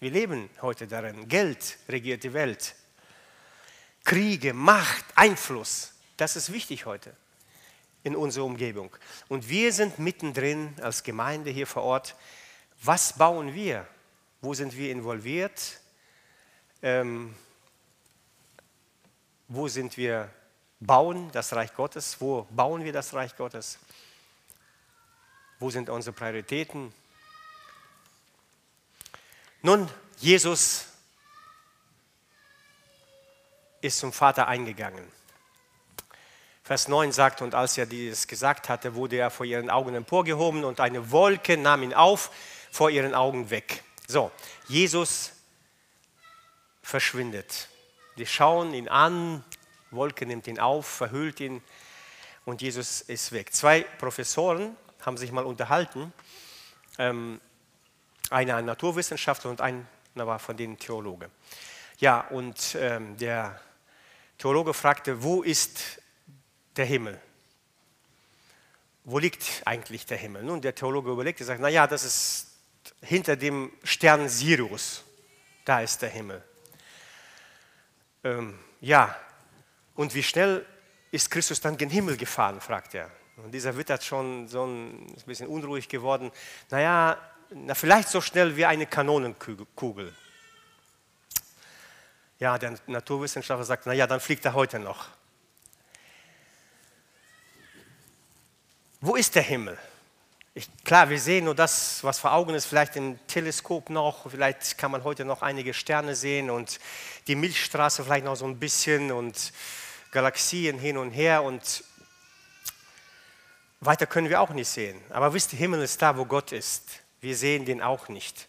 Wir 0.00 0.10
leben 0.10 0.50
heute 0.60 0.86
darin. 0.86 1.26
Geld 1.28 1.78
regiert 1.88 2.24
die 2.24 2.32
Welt. 2.32 2.74
Kriege, 4.04 4.52
Macht, 4.52 5.04
Einfluss, 5.14 5.92
das 6.16 6.36
ist 6.36 6.52
wichtig 6.52 6.84
heute 6.84 7.16
in 8.06 8.14
unserer 8.14 8.44
Umgebung. 8.44 8.94
Und 9.26 9.48
wir 9.48 9.72
sind 9.72 9.98
mittendrin 9.98 10.72
als 10.80 11.02
Gemeinde 11.02 11.50
hier 11.50 11.66
vor 11.66 11.82
Ort. 11.82 12.14
Was 12.84 13.18
bauen 13.18 13.52
wir? 13.52 13.84
Wo 14.40 14.54
sind 14.54 14.76
wir 14.76 14.92
involviert? 14.92 15.80
Ähm, 16.82 17.34
wo 19.48 19.66
sind 19.66 19.96
wir 19.96 20.30
bauen 20.78 21.32
das 21.32 21.52
Reich 21.52 21.74
Gottes? 21.74 22.20
Wo 22.20 22.46
bauen 22.50 22.84
wir 22.84 22.92
das 22.92 23.12
Reich 23.12 23.36
Gottes? 23.36 23.80
Wo 25.58 25.68
sind 25.70 25.90
unsere 25.90 26.14
Prioritäten? 26.14 26.94
Nun, 29.62 29.90
Jesus 30.18 30.86
ist 33.80 33.98
zum 33.98 34.12
Vater 34.12 34.46
eingegangen. 34.46 35.04
Vers 36.66 36.88
9 36.88 37.12
sagt, 37.12 37.42
und 37.42 37.54
als 37.54 37.78
er 37.78 37.86
dieses 37.86 38.26
gesagt 38.26 38.68
hatte, 38.68 38.96
wurde 38.96 39.14
er 39.18 39.30
vor 39.30 39.46
ihren 39.46 39.70
Augen 39.70 39.94
emporgehoben 39.94 40.64
und 40.64 40.80
eine 40.80 41.12
Wolke 41.12 41.56
nahm 41.56 41.84
ihn 41.84 41.94
auf, 41.94 42.32
vor 42.72 42.90
ihren 42.90 43.14
Augen 43.14 43.50
weg. 43.50 43.84
So, 44.08 44.32
Jesus 44.66 45.30
verschwindet. 46.82 47.68
Die 48.18 48.26
schauen 48.26 48.74
ihn 48.74 48.88
an, 48.88 49.44
Wolke 49.92 50.26
nimmt 50.26 50.48
ihn 50.48 50.58
auf, 50.58 50.88
verhüllt 50.88 51.38
ihn 51.38 51.62
und 52.46 52.62
Jesus 52.62 53.00
ist 53.00 53.30
weg. 53.30 53.54
Zwei 53.54 53.82
Professoren 53.82 54.76
haben 55.02 55.16
sich 55.16 55.30
mal 55.30 55.44
unterhalten. 55.44 56.12
Ähm, 56.98 57.40
einer 58.30 58.56
ein 58.56 58.64
Naturwissenschaftler 58.64 59.52
und 59.52 59.60
einer 59.60 59.86
war 60.16 60.40
von 60.40 60.56
denen 60.56 60.76
Theologe. 60.76 61.30
Ja, 61.98 62.22
und 62.22 62.76
ähm, 62.80 63.16
der 63.18 63.60
Theologe 64.36 64.74
fragte, 64.74 65.22
wo 65.22 65.44
ist 65.44 66.02
der 66.76 66.84
Himmel? 66.84 67.20
Wo 69.04 69.18
liegt 69.18 69.62
eigentlich 69.64 70.04
der 70.06 70.18
Himmel? 70.18 70.42
Nun, 70.42 70.60
der 70.60 70.74
Theologe 70.74 71.10
überlegte, 71.10 71.44
sagt, 71.44 71.60
naja, 71.60 71.86
das 71.86 72.04
ist 72.04 72.46
hinter 73.02 73.36
dem 73.36 73.72
Stern 73.84 74.28
Sirius. 74.28 75.04
Da 75.64 75.80
ist 75.80 76.02
der 76.02 76.10
Himmel. 76.10 76.42
Ähm, 78.24 78.58
ja, 78.80 79.16
und 79.94 80.14
wie 80.14 80.22
schnell 80.22 80.66
ist 81.10 81.30
Christus 81.30 81.60
dann 81.60 81.76
gen 81.76 81.90
Himmel 81.90 82.16
gefahren, 82.16 82.60
fragt 82.60 82.94
er. 82.94 83.10
Und 83.36 83.52
dieser 83.52 83.76
wird 83.76 84.02
schon 84.02 84.48
so 84.48 84.64
ein 84.64 85.14
bisschen 85.26 85.48
unruhig 85.48 85.88
geworden. 85.88 86.32
Naja, 86.70 87.18
na, 87.50 87.74
vielleicht 87.74 88.08
so 88.08 88.20
schnell 88.20 88.56
wie 88.56 88.64
eine 88.64 88.86
Kanonenkugel. 88.86 90.14
Ja, 92.38 92.58
der 92.58 92.78
Naturwissenschaftler 92.86 93.64
sagt, 93.64 93.86
naja, 93.86 94.06
dann 94.06 94.20
fliegt 94.20 94.44
er 94.44 94.54
heute 94.54 94.78
noch. 94.78 95.08
Wo 99.06 99.14
ist 99.14 99.36
der 99.36 99.42
Himmel? 99.42 99.78
Ich, 100.52 100.68
klar, 100.82 101.08
wir 101.08 101.20
sehen 101.20 101.44
nur 101.44 101.54
das, 101.54 102.02
was 102.02 102.18
vor 102.18 102.32
Augen 102.32 102.54
ist, 102.54 102.66
vielleicht 102.66 102.96
im 102.96 103.24
Teleskop 103.28 103.88
noch, 103.88 104.28
vielleicht 104.28 104.78
kann 104.78 104.90
man 104.90 105.04
heute 105.04 105.24
noch 105.24 105.42
einige 105.42 105.74
Sterne 105.74 106.16
sehen 106.16 106.50
und 106.50 106.80
die 107.28 107.36
Milchstraße 107.36 108.02
vielleicht 108.02 108.24
noch 108.24 108.34
so 108.34 108.46
ein 108.46 108.58
bisschen 108.58 109.12
und 109.12 109.52
Galaxien 110.10 110.80
hin 110.80 110.98
und 110.98 111.12
her 111.12 111.44
und 111.44 111.84
weiter 113.78 114.06
können 114.08 114.28
wir 114.28 114.40
auch 114.40 114.50
nicht 114.50 114.68
sehen. 114.68 115.00
Aber 115.10 115.32
wisst 115.32 115.52
ihr, 115.52 115.60
Himmel 115.60 115.82
ist 115.82 116.02
da, 116.02 116.16
wo 116.16 116.24
Gott 116.24 116.50
ist. 116.50 116.82
Wir 117.20 117.36
sehen 117.36 117.64
den 117.64 117.80
auch 117.80 118.08
nicht. 118.08 118.48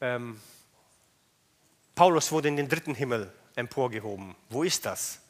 Ähm, 0.00 0.40
Paulus 1.94 2.32
wurde 2.32 2.48
in 2.48 2.56
den 2.56 2.70
dritten 2.70 2.94
Himmel 2.94 3.30
emporgehoben. 3.56 4.34
Wo 4.48 4.62
ist 4.62 4.86
das? 4.86 5.20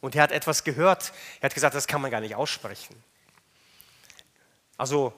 Und 0.00 0.14
er 0.14 0.22
hat 0.22 0.32
etwas 0.32 0.64
gehört. 0.64 1.12
Er 1.40 1.46
hat 1.46 1.54
gesagt, 1.54 1.74
das 1.74 1.86
kann 1.86 2.00
man 2.00 2.10
gar 2.10 2.20
nicht 2.20 2.34
aussprechen. 2.34 2.96
Also, 4.76 5.12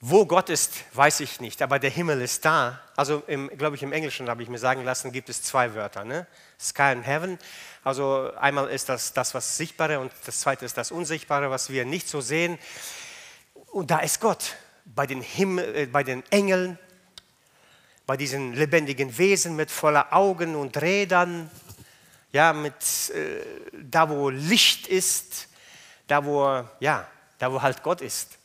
wo 0.00 0.26
Gott 0.26 0.50
ist, 0.50 0.72
weiß 0.94 1.20
ich 1.20 1.40
nicht, 1.40 1.62
aber 1.62 1.78
der 1.78 1.90
Himmel 1.90 2.20
ist 2.20 2.44
da. 2.44 2.80
Also, 2.96 3.22
glaube 3.56 3.76
ich, 3.76 3.82
im 3.82 3.92
Englischen 3.92 4.28
habe 4.28 4.42
ich 4.42 4.48
mir 4.48 4.58
sagen 4.58 4.84
lassen, 4.84 5.12
gibt 5.12 5.28
es 5.28 5.42
zwei 5.42 5.74
Wörter: 5.74 6.04
ne? 6.04 6.26
Sky 6.60 6.82
and 6.82 7.06
Heaven. 7.06 7.38
Also, 7.84 8.32
einmal 8.34 8.68
ist 8.68 8.88
das 8.88 9.12
das, 9.12 9.32
was 9.32 9.56
Sichtbare, 9.56 10.00
und 10.00 10.12
das 10.26 10.40
zweite 10.40 10.64
ist 10.64 10.76
das 10.76 10.90
Unsichtbare, 10.90 11.50
was 11.50 11.70
wir 11.70 11.84
nicht 11.84 12.08
so 12.08 12.20
sehen. 12.20 12.58
Und 13.70 13.90
da 13.90 14.00
ist 14.00 14.20
Gott 14.20 14.56
bei 14.84 15.06
den, 15.06 15.22
Himmel, 15.22 15.74
äh, 15.74 15.86
bei 15.86 16.02
den 16.02 16.22
Engeln, 16.30 16.78
bei 18.06 18.16
diesen 18.16 18.52
lebendigen 18.52 19.16
Wesen 19.16 19.56
mit 19.56 19.70
voller 19.70 20.12
Augen 20.12 20.56
und 20.56 20.76
Rädern, 20.82 21.50
ja, 22.32 22.52
mit, 22.52 22.74
äh, 23.10 23.44
da 23.82 24.08
wo 24.08 24.30
Licht 24.30 24.88
ist, 24.88 25.48
da 26.06 26.24
wo, 26.24 26.64
ja, 26.80 27.06
da 27.38 27.52
wo 27.52 27.60
halt 27.60 27.82
Gott 27.82 28.00
ist. 28.00 28.38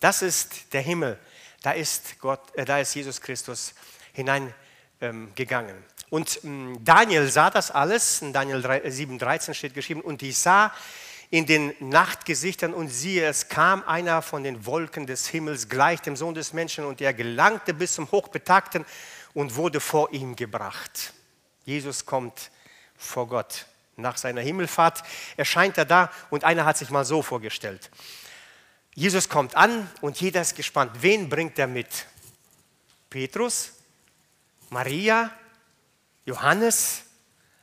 Das 0.00 0.22
ist 0.22 0.72
der 0.72 0.82
Himmel. 0.82 1.18
Da 1.62 1.72
ist, 1.72 2.18
Gott, 2.20 2.40
äh, 2.54 2.64
da 2.64 2.78
ist 2.78 2.94
Jesus 2.94 3.20
Christus 3.20 3.74
hineingegangen. 4.12 5.76
Ähm, 5.76 5.84
und 6.10 6.40
ähm, 6.44 6.78
Daniel 6.84 7.30
sah 7.30 7.50
das 7.50 7.70
alles, 7.70 8.20
in 8.22 8.32
Daniel 8.32 8.58
7,13 8.58 9.54
steht 9.54 9.74
geschrieben, 9.74 10.00
und 10.00 10.22
ich 10.22 10.36
sah 10.36 10.72
in 11.30 11.46
den 11.46 11.72
Nachtgesichtern 11.78 12.74
und 12.74 12.88
siehe, 12.88 13.24
es 13.24 13.48
kam 13.48 13.84
einer 13.84 14.20
von 14.20 14.42
den 14.42 14.66
Wolken 14.66 15.06
des 15.06 15.28
Himmels 15.28 15.68
gleich 15.68 16.00
dem 16.00 16.16
Sohn 16.16 16.34
des 16.34 16.52
Menschen 16.52 16.84
und 16.84 17.00
er 17.00 17.14
gelangte 17.14 17.72
bis 17.72 17.94
zum 17.94 18.10
Hochbetagten 18.10 18.84
und 19.32 19.54
wurde 19.54 19.78
vor 19.78 20.12
ihm 20.12 20.34
gebracht. 20.34 21.12
Jesus 21.64 22.04
kommt 22.04 22.50
vor 23.00 23.26
Gott. 23.26 23.66
Nach 23.96 24.16
seiner 24.16 24.40
Himmelfahrt 24.40 25.02
erscheint 25.36 25.76
er 25.78 25.84
da 25.84 26.12
und 26.30 26.44
einer 26.44 26.64
hat 26.64 26.78
sich 26.78 26.90
mal 26.90 27.04
so 27.04 27.22
vorgestellt. 27.22 27.90
Jesus 28.94 29.28
kommt 29.28 29.56
an 29.56 29.90
und 30.00 30.20
jeder 30.20 30.40
ist 30.40 30.54
gespannt. 30.54 30.92
Wen 31.00 31.28
bringt 31.28 31.58
er 31.58 31.66
mit? 31.66 32.06
Petrus? 33.08 33.72
Maria? 34.68 35.30
Johannes? 36.24 37.02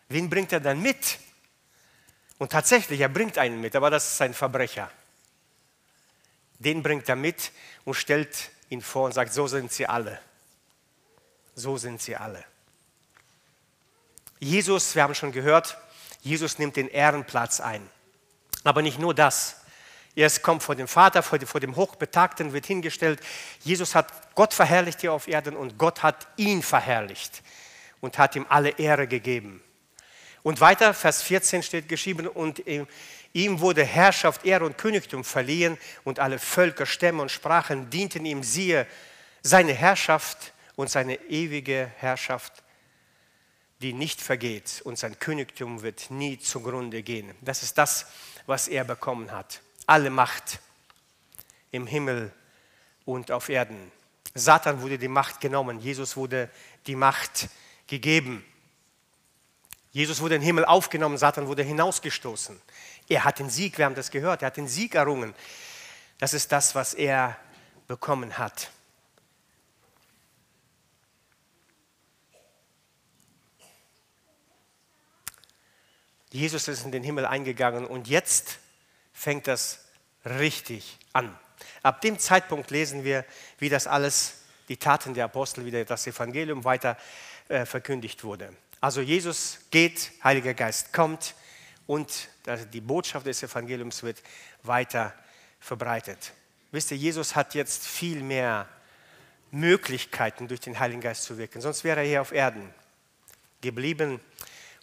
Wen 0.10 0.30
bringt 0.30 0.52
er 0.52 0.60
dann 0.60 0.82
mit? 0.82 1.20
Und 2.38 2.52
tatsächlich, 2.52 3.00
er 3.00 3.10
bringt 3.10 3.38
einen 3.38 3.60
mit, 3.60 3.76
aber 3.76 3.90
das 3.90 4.14
ist 4.14 4.22
ein 4.22 4.34
Verbrecher. 4.34 4.92
Den 6.60 6.82
bringt 6.84 7.10
er 7.10 7.16
mit 7.16 7.52
und 7.84 7.96
stellt 7.96 8.52
ihn 8.70 8.82
vor 8.82 9.06
und 9.06 9.14
sagt, 9.14 9.34
so 9.34 9.48
sind 9.48 9.72
sie 9.72 9.88
alle. 9.88 10.20
So 11.56 11.78
sind 11.78 12.02
sie 12.02 12.16
alle. 12.16 12.44
Jesus, 14.40 14.96
wir 14.96 15.04
haben 15.04 15.16
schon 15.16 15.32
gehört, 15.32 15.78
Jesus 16.22 16.60
nimmt 16.60 16.76
den 16.76 16.88
Ehrenplatz 16.90 17.60
ein. 17.60 17.88
Aber 18.64 18.82
nicht 18.82 19.00
nur 19.00 19.14
das. 19.14 19.62
Er 20.16 20.30
kommt 20.42 20.64
vor 20.64 20.76
dem 20.76 20.88
Vater, 20.88 21.22
vor 21.22 21.60
dem 21.60 21.76
Hochbetagten, 21.76 22.52
wird 22.52 22.66
hingestellt. 22.66 23.22
Jesus 23.64 23.94
hat 23.94 24.12
Gott 24.36 24.54
verherrlicht 24.54 25.02
hier 25.02 25.14
auf 25.14 25.28
Erden 25.28 25.56
und 25.56 25.78
Gott 25.78 26.02
hat 26.02 26.28
ihn 26.38 26.64
verherrlicht 26.64 27.44
und 28.02 28.18
hat 28.18 28.36
ihm 28.36 28.46
alle 28.50 28.70
Ehre 28.72 29.08
gegeben. 29.08 29.64
Und 30.44 30.60
weiter, 30.60 30.94
Vers 30.94 31.22
14 31.24 31.62
steht 31.62 31.90
geschrieben, 31.90 32.28
und 32.28 32.64
ihm 33.34 33.60
wurde 33.60 33.84
Herrschaft, 33.84 34.46
Ehre 34.46 34.66
und 34.66 34.78
Königtum 34.78 35.24
verliehen 35.24 35.78
und 36.04 36.20
alle 36.20 36.40
Völker, 36.40 36.86
Stämme 36.86 37.22
und 37.22 37.32
Sprachen 37.32 37.90
dienten 37.90 38.26
ihm. 38.26 38.44
Siehe, 38.44 38.88
seine 39.42 39.74
Herrschaft 39.74 40.54
und 40.76 40.90
seine 40.90 41.16
ewige 41.30 41.92
Herrschaft, 41.98 42.64
die 43.82 43.94
nicht 43.94 44.22
vergeht 44.22 44.82
und 44.84 44.98
sein 44.98 45.20
Königtum 45.20 45.82
wird 45.82 46.10
nie 46.10 46.40
zugrunde 46.40 47.04
gehen. 47.04 47.34
Das 47.42 47.64
ist 47.64 47.78
das, 47.78 48.08
was 48.46 48.68
er 48.68 48.84
bekommen 48.84 49.32
hat. 49.32 49.62
Alle 49.86 50.10
Macht 50.10 50.60
im 51.72 51.86
Himmel 51.86 52.32
und 53.06 53.32
auf 53.32 53.50
Erden. 53.50 53.92
Satan 54.34 54.82
wurde 54.82 54.98
die 54.98 55.08
Macht 55.08 55.42
genommen, 55.42 55.80
Jesus 55.80 56.18
wurde 56.18 56.50
die 56.86 56.96
Macht 56.96 57.50
gegeben. 57.88 58.44
Jesus 59.92 60.20
wurde 60.20 60.36
in 60.36 60.42
den 60.42 60.46
Himmel 60.46 60.66
aufgenommen, 60.66 61.18
Satan 61.18 61.48
wurde 61.48 61.64
hinausgestoßen. 61.64 62.60
Er 63.10 63.24
hat 63.24 63.40
den 63.40 63.50
Sieg, 63.50 63.78
wir 63.78 63.86
haben 63.86 63.96
das 63.96 64.12
gehört, 64.12 64.42
er 64.42 64.48
hat 64.48 64.58
den 64.58 64.68
Sieg 64.68 64.96
errungen. 64.96 65.34
Das 66.20 66.34
ist 66.34 66.52
das, 66.52 66.76
was 66.76 66.94
er 66.94 67.38
bekommen 67.88 68.38
hat. 68.38 68.72
Jesus 76.32 76.68
ist 76.68 76.86
in 76.86 76.92
den 76.92 77.04
Himmel 77.04 77.26
eingegangen 77.26 77.86
und 77.86 78.08
jetzt 78.08 78.60
fängt 79.14 79.48
das 79.48 79.86
richtig 80.26 80.98
an. 81.14 81.38
Ab 81.84 82.02
dem 82.02 82.20
Zeitpunkt 82.20 82.70
lesen 82.72 83.04
wir, 83.04 83.26
wie 83.60 83.70
das 83.70 83.88
alles, 83.88 84.42
die 84.70 84.78
Taten 84.78 85.14
der 85.14 85.26
Apostel, 85.26 85.66
wie 85.66 85.86
das 85.86 86.06
Evangelium 86.06 86.64
weiter 86.66 86.98
äh, 87.48 87.66
verkündigt 87.66 88.24
wurde. 88.24 88.54
Also 88.82 89.02
Jesus 89.02 89.60
geht, 89.72 90.12
Heiliger 90.24 90.54
Geist 90.54 90.94
kommt 90.94 91.34
und 91.88 92.30
die 92.74 92.82
Botschaft 92.82 93.26
des 93.26 93.42
Evangeliums 93.42 94.04
wird 94.04 94.22
weiter 94.64 95.14
verbreitet. 95.60 96.34
Wisst 96.72 96.92
ihr, 96.92 96.98
Jesus 96.98 97.36
hat 97.36 97.56
jetzt 97.56 97.88
viel 97.88 98.22
mehr 98.22 98.68
Möglichkeiten 99.52 100.48
durch 100.48 100.60
den 100.60 100.80
Heiligen 100.80 101.02
Geist 101.02 101.24
zu 101.24 101.38
wirken. 101.38 101.62
Sonst 101.62 101.84
wäre 101.84 102.02
er 102.02 102.06
hier 102.06 102.22
auf 102.22 102.32
Erden 102.32 102.74
geblieben 103.62 104.20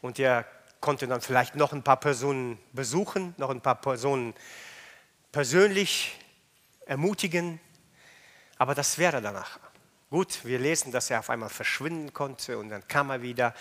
und 0.01 0.18
er 0.18 0.47
konnte 0.85 1.09
dann 1.09 1.22
vielleicht 1.22 1.55
noch 1.55 1.72
ein 1.72 1.82
paar 1.82 1.97
Personen 1.97 2.59
besuchen, 2.74 3.35
noch 3.39 3.49
ein 3.49 3.62
paar 3.62 3.80
Personen 3.80 4.35
persönlich 5.32 6.14
ermutigen, 6.85 7.59
aber 8.59 8.74
das 8.74 8.99
wäre 8.99 9.22
danach. 9.22 9.59
Gut, 10.11 10.45
wir 10.45 10.59
lesen, 10.59 10.93
dass 10.93 11.09
er 11.09 11.20
auf 11.20 11.30
einmal 11.30 11.49
verschwinden 11.49 12.12
konnte 12.12 12.59
und 12.59 12.68
dann 12.68 12.87
kam 12.87 13.09
er 13.09 13.22
wieder. 13.22 13.55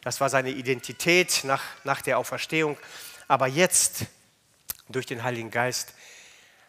Das 0.00 0.22
war 0.22 0.30
seine 0.30 0.52
Identität 0.52 1.42
nach, 1.44 1.62
nach 1.84 2.00
der 2.00 2.16
Auferstehung. 2.16 2.78
Aber 3.28 3.46
jetzt, 3.46 4.06
durch 4.88 5.04
den 5.04 5.22
Heiligen 5.22 5.50
Geist, 5.50 5.92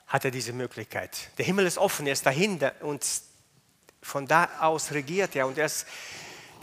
hat 0.08 0.26
er 0.26 0.32
diese 0.32 0.52
Möglichkeit. 0.52 1.30
Der 1.38 1.46
Himmel 1.46 1.66
ist 1.66 1.78
offen, 1.78 2.06
er 2.06 2.12
ist 2.14 2.26
dahinter 2.26 2.74
und 2.82 3.08
von 4.02 4.28
da 4.28 4.50
aus 4.60 4.92
regiert 4.92 5.38
er 5.38 5.48
und 5.48 5.58
er 5.58 5.68
ist 5.68 5.88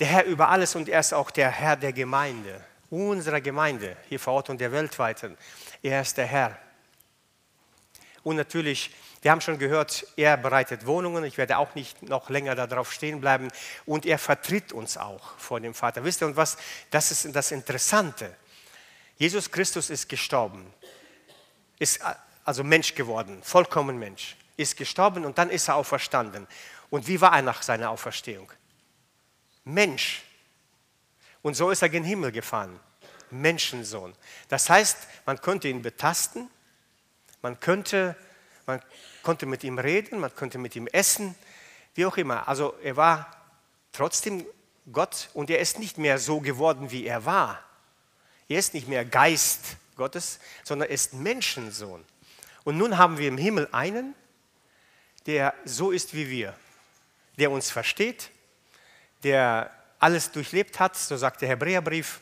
der 0.01 0.07
Herr 0.07 0.25
über 0.25 0.51
alles 0.51 0.75
und 0.75 0.91
er 0.91 1.01
ist 1.01 1.15
auch 1.15 1.31
der 1.31 1.51
Herr 1.51 1.77
der 1.77 1.95
Gemeinde 1.95 2.63
unserer 2.91 3.41
Gemeinde 3.41 3.97
hier 4.09 4.21
vor 4.21 4.35
Ort 4.35 4.51
und 4.51 4.61
der 4.61 4.73
weltweiten. 4.73 5.37
Er 5.83 6.03
ist 6.03 6.17
der 6.17 6.27
Herr. 6.27 6.59
Und 8.23 8.37
natürlich, 8.37 8.95
wir 9.23 9.31
haben 9.31 9.41
schon 9.41 9.59
gehört, 9.59 10.07
er 10.17 10.37
bereitet 10.37 10.87
Wohnungen. 10.87 11.25
Ich 11.25 11.39
werde 11.39 11.59
auch 11.59 11.75
nicht 11.75 12.03
noch 12.03 12.31
länger 12.31 12.55
darauf 12.55 12.93
stehen 12.93 13.21
bleiben. 13.21 13.49
Und 13.87 14.07
er 14.07 14.19
vertritt 14.19 14.73
uns 14.73 14.97
auch 14.97 15.37
vor 15.39 15.61
dem 15.61 15.75
Vater. 15.75 16.05
Wisst 16.05 16.23
ihr, 16.23 16.27
und 16.27 16.37
was, 16.37 16.57
das 16.91 17.11
ist 17.11 17.35
das 17.35 17.53
Interessante. 17.53 18.35
Jesus 19.17 19.51
Christus 19.51 19.91
ist 19.91 20.09
gestorben, 20.09 20.73
ist 21.79 22.01
also 22.45 22.63
Mensch 22.63 22.95
geworden, 22.95 23.43
vollkommen 23.43 23.99
Mensch, 23.99 24.37
ist 24.57 24.77
gestorben 24.77 25.25
und 25.25 25.37
dann 25.39 25.51
ist 25.51 25.69
er 25.69 25.75
auferstanden. 25.75 26.47
Und 26.89 27.09
wie 27.09 27.21
war 27.21 27.35
er 27.35 27.43
nach 27.43 27.63
seiner 27.63 27.91
Auferstehung? 27.91 28.51
Mensch, 29.65 30.23
und 31.43 31.55
so 31.55 31.71
ist 31.71 31.83
er 31.83 31.89
gen 31.89 32.05
Himmel 32.05 32.33
gefahren. 32.33 32.79
Menschensohn. 33.31 34.15
Das 34.49 34.71
heißt, 34.71 34.97
man 35.27 35.41
könnte 35.41 35.69
ihn 35.69 35.83
betasten, 35.83 36.51
man 37.43 37.61
könnte, 37.61 38.17
man 38.67 38.83
konnte 39.23 39.47
mit 39.47 39.65
ihm 39.65 39.79
reden, 39.79 40.19
man 40.21 40.35
könnte 40.35 40.59
mit 40.59 40.75
ihm 40.77 40.87
essen, 40.89 41.35
wie 41.95 42.07
auch 42.07 42.17
immer. 42.17 42.49
Also 42.49 42.75
er 42.83 42.97
war 42.97 43.31
trotzdem 43.93 44.47
Gott 44.93 45.29
und 45.35 45.51
er 45.51 45.61
ist 45.61 45.79
nicht 45.79 45.99
mehr 45.99 46.19
so 46.19 46.41
geworden, 46.41 46.91
wie 46.91 47.07
er 47.07 47.25
war. 47.25 47.63
Er 48.49 48.59
ist 48.59 48.75
nicht 48.75 48.89
mehr 48.89 49.05
Geist 49.05 49.77
Gottes, 49.97 50.39
sondern 50.65 50.89
er 50.89 50.95
ist 50.95 51.13
Menschensohn. 51.13 52.05
Und 52.65 52.79
nun 52.79 52.99
haben 52.99 53.19
wir 53.19 53.29
im 53.29 53.39
Himmel 53.39 53.69
einen, 53.73 54.15
der 55.27 55.55
so 55.65 55.91
ist 55.91 56.15
wie 56.15 56.31
wir, 56.31 56.55
der 57.39 57.51
uns 57.51 57.71
versteht, 57.71 58.31
der 59.23 59.71
alles 59.99 60.31
durchlebt 60.31 60.81
hat, 60.81 60.97
so 60.97 61.17
sagt 61.17 61.43
der 61.43 61.49
Hebräerbrief, 61.49 62.21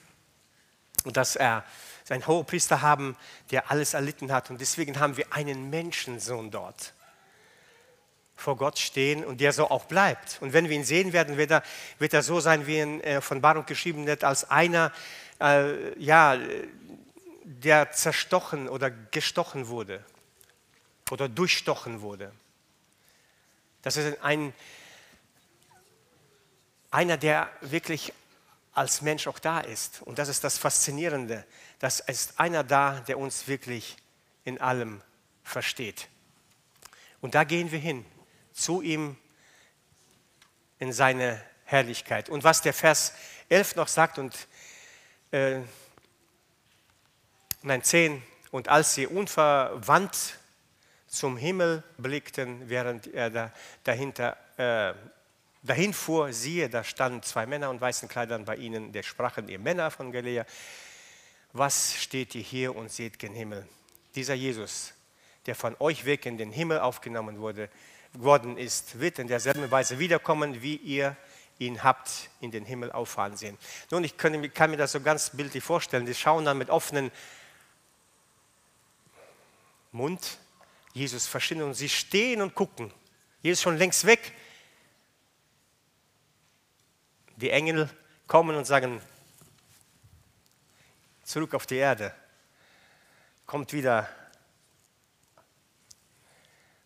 dass 1.05 1.37
er 1.37 1.65
seinen 2.05 2.27
Hohepriester 2.27 2.83
haben, 2.83 3.17
der 3.51 3.71
alles 3.71 3.95
erlitten 3.95 4.33
hat. 4.33 4.51
Und 4.51 4.61
deswegen 4.61 4.99
haben 5.01 5.17
wir 5.17 5.33
einen 5.33 5.71
Menschensohn 5.71 6.51
dort 6.51 6.93
vor 8.37 8.57
Gott 8.57 8.79
stehen 8.79 9.25
und 9.25 9.41
der 9.41 9.53
so 9.53 9.71
auch 9.71 9.87
bleibt. 9.87 10.39
Und 10.41 10.53
wenn 10.53 10.69
wir 10.69 10.77
ihn 10.77 10.85
sehen 10.85 11.13
werden, 11.13 11.37
wird 11.37 11.51
er, 11.51 11.63
wird 11.99 12.13
er 12.13 12.23
so 12.23 12.39
sein, 12.39 12.67
wie 12.67 12.79
in 12.79 13.01
äh, 13.01 13.21
von 13.21 13.41
Baruch 13.41 13.67
geschrieben 13.67 14.07
wird, 14.07 14.25
als 14.25 14.51
einer, 14.51 14.93
äh, 15.41 15.99
ja, 15.99 16.39
der 17.45 17.93
zerstochen 17.93 18.69
oder 18.69 18.91
gestochen 18.91 19.69
wurde 19.69 20.05
oder 21.11 21.29
durchstochen 21.29 22.03
wurde. 22.03 22.33
Das 23.83 23.97
ist 23.97 24.23
ein, 24.23 24.53
einer, 26.97 27.19
der 27.19 27.51
wirklich 27.61 28.15
als 28.73 29.03
Mensch 29.03 29.27
auch 29.27 29.39
da 29.39 29.61
ist. 29.61 30.01
Und 30.01 30.19
das 30.19 30.29
ist 30.29 30.43
das 30.45 30.57
Faszinierende. 30.57 31.45
Das 31.79 32.01
ist 32.01 32.41
einer 32.41 32.65
da, 32.65 33.01
der 33.01 33.19
uns 33.19 33.49
wirklich 33.49 33.99
in 34.45 34.59
allem 34.63 35.03
versteht. 35.45 36.09
Und 37.21 37.35
da 37.35 37.45
gehen 37.45 37.71
wir 37.71 37.79
hin, 37.79 38.07
zu 38.55 38.81
ihm 38.81 39.19
in 40.79 40.91
seine 40.91 41.43
Herrlichkeit. 41.65 42.31
Und 42.31 42.45
was 42.45 42.63
der 42.63 42.73
Vers 42.73 43.13
11 43.51 43.77
noch 43.77 43.89
sagt 43.89 44.19
und 44.19 44.35
äh, 45.33 45.61
nein, 47.61 47.83
10, 47.83 48.23
und 48.53 48.69
als 48.69 48.95
sie 48.95 49.07
unverwandt 49.07 50.39
zum 51.09 51.37
Himmel 51.37 51.83
blickten, 51.99 52.71
während 52.71 53.07
er 53.07 53.29
da, 53.29 53.53
dahinter 53.85 54.39
äh, 54.57 54.95
Dahin 55.67 55.93
fuhr, 55.93 56.33
siehe, 56.33 56.69
da 56.69 56.85
standen 56.85 57.23
zwei 57.25 57.45
Männer 57.45 57.71
in 57.73 57.81
weißen 57.81 58.09
Kleidern 58.09 58.45
bei 58.45 58.55
ihnen, 58.55 58.93
der 58.93 59.03
sprachen 59.03 59.49
ihr 59.49 59.59
Männer 59.59 59.91
von 59.91 60.13
Galilea, 60.13 60.47
was 61.53 61.95
steht 61.95 62.37
ihr 62.37 62.43
hier 62.43 62.77
und 62.77 62.93
seht 62.93 63.19
gen 63.19 63.35
Himmel? 63.35 63.67
Dieser 64.15 64.35
Jesus, 64.35 64.95
der 65.47 65.57
von 65.57 65.75
euch 65.81 66.05
weg 66.05 66.25
in 66.25 66.39
den 66.39 66.53
Himmel 66.53 66.79
aufgenommen 66.79 67.41
wurde, 67.41 67.69
worden 68.13 68.57
ist, 68.57 69.01
wird 69.01 69.19
in 69.19 69.27
derselben 69.27 69.69
Weise 69.71 69.99
wiederkommen, 69.99 70.63
wie 70.63 70.77
ihr 70.77 71.17
ihn 71.59 71.83
habt 71.83 72.31
in 72.41 72.53
den 72.53 72.65
Himmel 72.65 72.93
auffahren 72.93 73.37
sehen. 73.37 73.59
Nun, 73.91 74.05
ich 74.05 74.17
kann, 74.17 74.71
mir 74.71 74.77
das 74.77 74.93
so 74.93 75.01
ganz 75.01 75.31
bildlich 75.31 75.65
vorstellen. 75.65 76.07
Die 76.07 76.15
schauen 76.15 76.45
dann 76.45 76.59
mit 76.59 76.71
offenen 76.71 77.11
Mund 79.91 80.39
Jesus 80.93 81.27
verschwinden 81.27 81.65
und 81.65 81.75
sie 81.75 81.89
stehen 81.89 82.41
und 82.41 82.55
gucken. 82.55 82.93
Jesus 83.43 83.63
schon 83.63 83.79
längst 83.79 84.07
weg 84.07 84.33
die 87.37 87.51
Engel 87.51 87.89
kommen 88.27 88.57
und 88.57 88.65
sagen, 88.65 89.01
zurück 91.23 91.55
auf 91.55 91.67
die 91.67 91.77
Erde, 91.77 92.15
kommt 93.47 93.73
wieder 93.73 94.09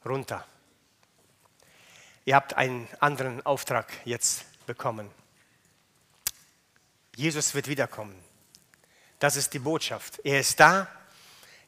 runter. 0.05 0.47
Ihr 2.25 2.35
habt 2.35 2.55
einen 2.55 2.89
anderen 3.01 3.45
Auftrag 3.47 3.91
jetzt 4.05 4.45
bekommen. 4.67 5.11
Jesus 7.17 7.55
wird 7.55 7.69
wiederkommen. 7.69 8.15
Das 9.19 9.37
ist 9.37 9.53
die 9.53 9.59
Botschaft. 9.59 10.21
Er 10.25 10.41
ist 10.41 10.59
da, 10.59 10.89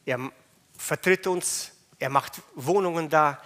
er 0.05 0.30
vertritt 0.76 1.26
uns, 1.26 1.72
er 1.99 2.09
macht 2.09 2.43
Wohnungen 2.55 3.09
da, 3.09 3.43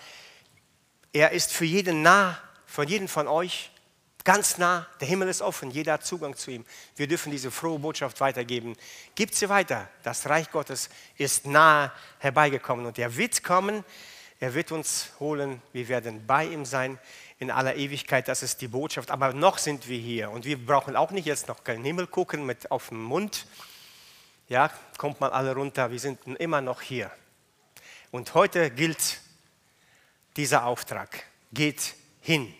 er 1.12 1.32
ist 1.32 1.52
für 1.52 1.64
jeden 1.64 2.02
nah, 2.02 2.40
für 2.66 2.84
jeden 2.84 3.08
von 3.08 3.26
euch 3.26 3.70
ganz 4.26 4.58
nah, 4.58 4.86
der 5.00 5.06
Himmel 5.06 5.28
ist 5.28 5.40
offen, 5.40 5.70
jeder 5.70 5.94
hat 5.94 6.04
Zugang 6.04 6.36
zu 6.36 6.50
ihm. 6.50 6.66
Wir 6.96 7.06
dürfen 7.06 7.30
diese 7.30 7.52
frohe 7.52 7.78
Botschaft 7.78 8.20
weitergeben. 8.20 8.76
Gibt 9.14 9.36
sie 9.36 9.48
weiter. 9.48 9.88
Das 10.02 10.28
Reich 10.28 10.50
Gottes 10.50 10.90
ist 11.16 11.46
nahe 11.46 11.92
herbeigekommen 12.18 12.84
und 12.86 12.98
er 12.98 13.16
wird 13.16 13.44
kommen, 13.44 13.84
er 14.40 14.52
wird 14.52 14.72
uns 14.72 15.12
holen, 15.20 15.62
wir 15.72 15.86
werden 15.88 16.26
bei 16.26 16.44
ihm 16.44 16.64
sein 16.64 16.98
in 17.38 17.52
aller 17.52 17.76
Ewigkeit. 17.76 18.26
Das 18.26 18.42
ist 18.42 18.60
die 18.60 18.68
Botschaft. 18.68 19.12
Aber 19.12 19.32
noch 19.32 19.58
sind 19.58 19.88
wir 19.88 19.98
hier 19.98 20.30
und 20.30 20.44
wir 20.44 20.58
brauchen 20.58 20.96
auch 20.96 21.12
nicht 21.12 21.26
jetzt 21.26 21.46
noch 21.46 21.62
keinen 21.62 21.84
Himmel 21.84 22.08
gucken 22.08 22.44
mit 22.44 22.70
auf 22.70 22.88
dem 22.88 23.02
Mund, 23.02 23.46
Ja, 24.48 24.70
kommt 24.98 25.20
mal 25.20 25.30
alle 25.30 25.54
runter, 25.54 25.90
wir 25.90 26.00
sind 26.00 26.18
immer 26.40 26.60
noch 26.60 26.80
hier. 26.80 27.10
Und 28.10 28.34
heute 28.34 28.70
gilt 28.70 29.20
dieser 30.36 30.64
Auftrag. 30.64 31.24
Geht 31.52 31.94
hin. 32.20 32.52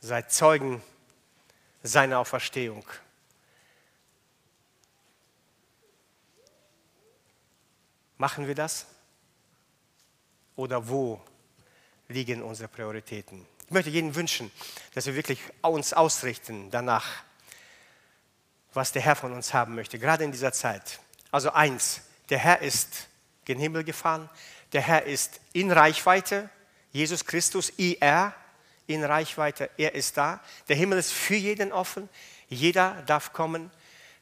Seid 0.00 0.30
Zeugen 0.30 0.82
seiner 1.82 2.18
Auferstehung. 2.18 2.84
Machen 8.18 8.46
wir 8.46 8.54
das? 8.54 8.86
Oder 10.54 10.88
wo 10.88 11.20
liegen 12.08 12.42
unsere 12.42 12.68
Prioritäten? 12.68 13.46
Ich 13.66 13.72
möchte 13.72 13.90
jedem 13.90 14.14
wünschen, 14.14 14.50
dass 14.94 15.06
wir 15.06 15.14
wirklich 15.14 15.40
uns 15.60 15.92
ausrichten 15.92 16.70
danach, 16.70 17.24
was 18.72 18.92
der 18.92 19.02
Herr 19.02 19.16
von 19.16 19.32
uns 19.32 19.52
haben 19.52 19.74
möchte, 19.74 19.98
gerade 19.98 20.24
in 20.24 20.32
dieser 20.32 20.52
Zeit. 20.52 21.00
Also 21.30 21.50
eins, 21.52 22.02
der 22.30 22.38
Herr 22.38 22.62
ist 22.62 23.08
gen 23.44 23.58
Himmel 23.58 23.84
gefahren, 23.84 24.30
der 24.72 24.82
Herr 24.82 25.04
ist 25.04 25.40
in 25.52 25.70
Reichweite, 25.70 26.48
Jesus 26.92 27.24
Christus, 27.24 27.70
IR, 27.76 28.34
in 28.86 29.04
Reichweite, 29.04 29.70
er 29.76 29.94
ist 29.94 30.16
da. 30.16 30.40
Der 30.68 30.76
Himmel 30.76 30.98
ist 30.98 31.12
für 31.12 31.34
jeden 31.34 31.72
offen, 31.72 32.08
jeder 32.48 33.02
darf 33.06 33.32
kommen 33.32 33.70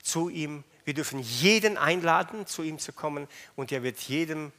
zu 0.03 0.29
ihm. 0.29 0.65
Wir 0.85 0.95
dürfen 0.95 1.19
jeden 1.19 1.79
einladen, 1.79 2.47
zu 2.47 2.63
ihm 2.63 2.79
zu 2.79 2.93
kommen 2.93 3.29
und 3.57 3.73
er 3.73 3.83
wird 3.83 3.99
jedem 3.99 4.53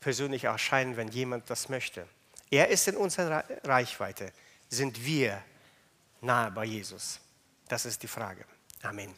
persönlich 0.00 0.44
erscheinen, 0.44 0.96
wenn 0.96 1.08
jemand 1.08 1.48
das 1.48 1.68
möchte. 1.68 2.06
Er 2.50 2.68
ist 2.68 2.88
in 2.88 2.96
unserer 2.96 3.44
Reichweite. 3.64 4.32
Sind 4.68 5.04
wir 5.04 5.42
nahe 6.20 6.50
bei 6.50 6.64
Jesus? 6.64 7.20
Das 7.68 7.86
ist 7.86 8.02
die 8.02 8.08
Frage. 8.08 8.44
Amen. 8.82 9.14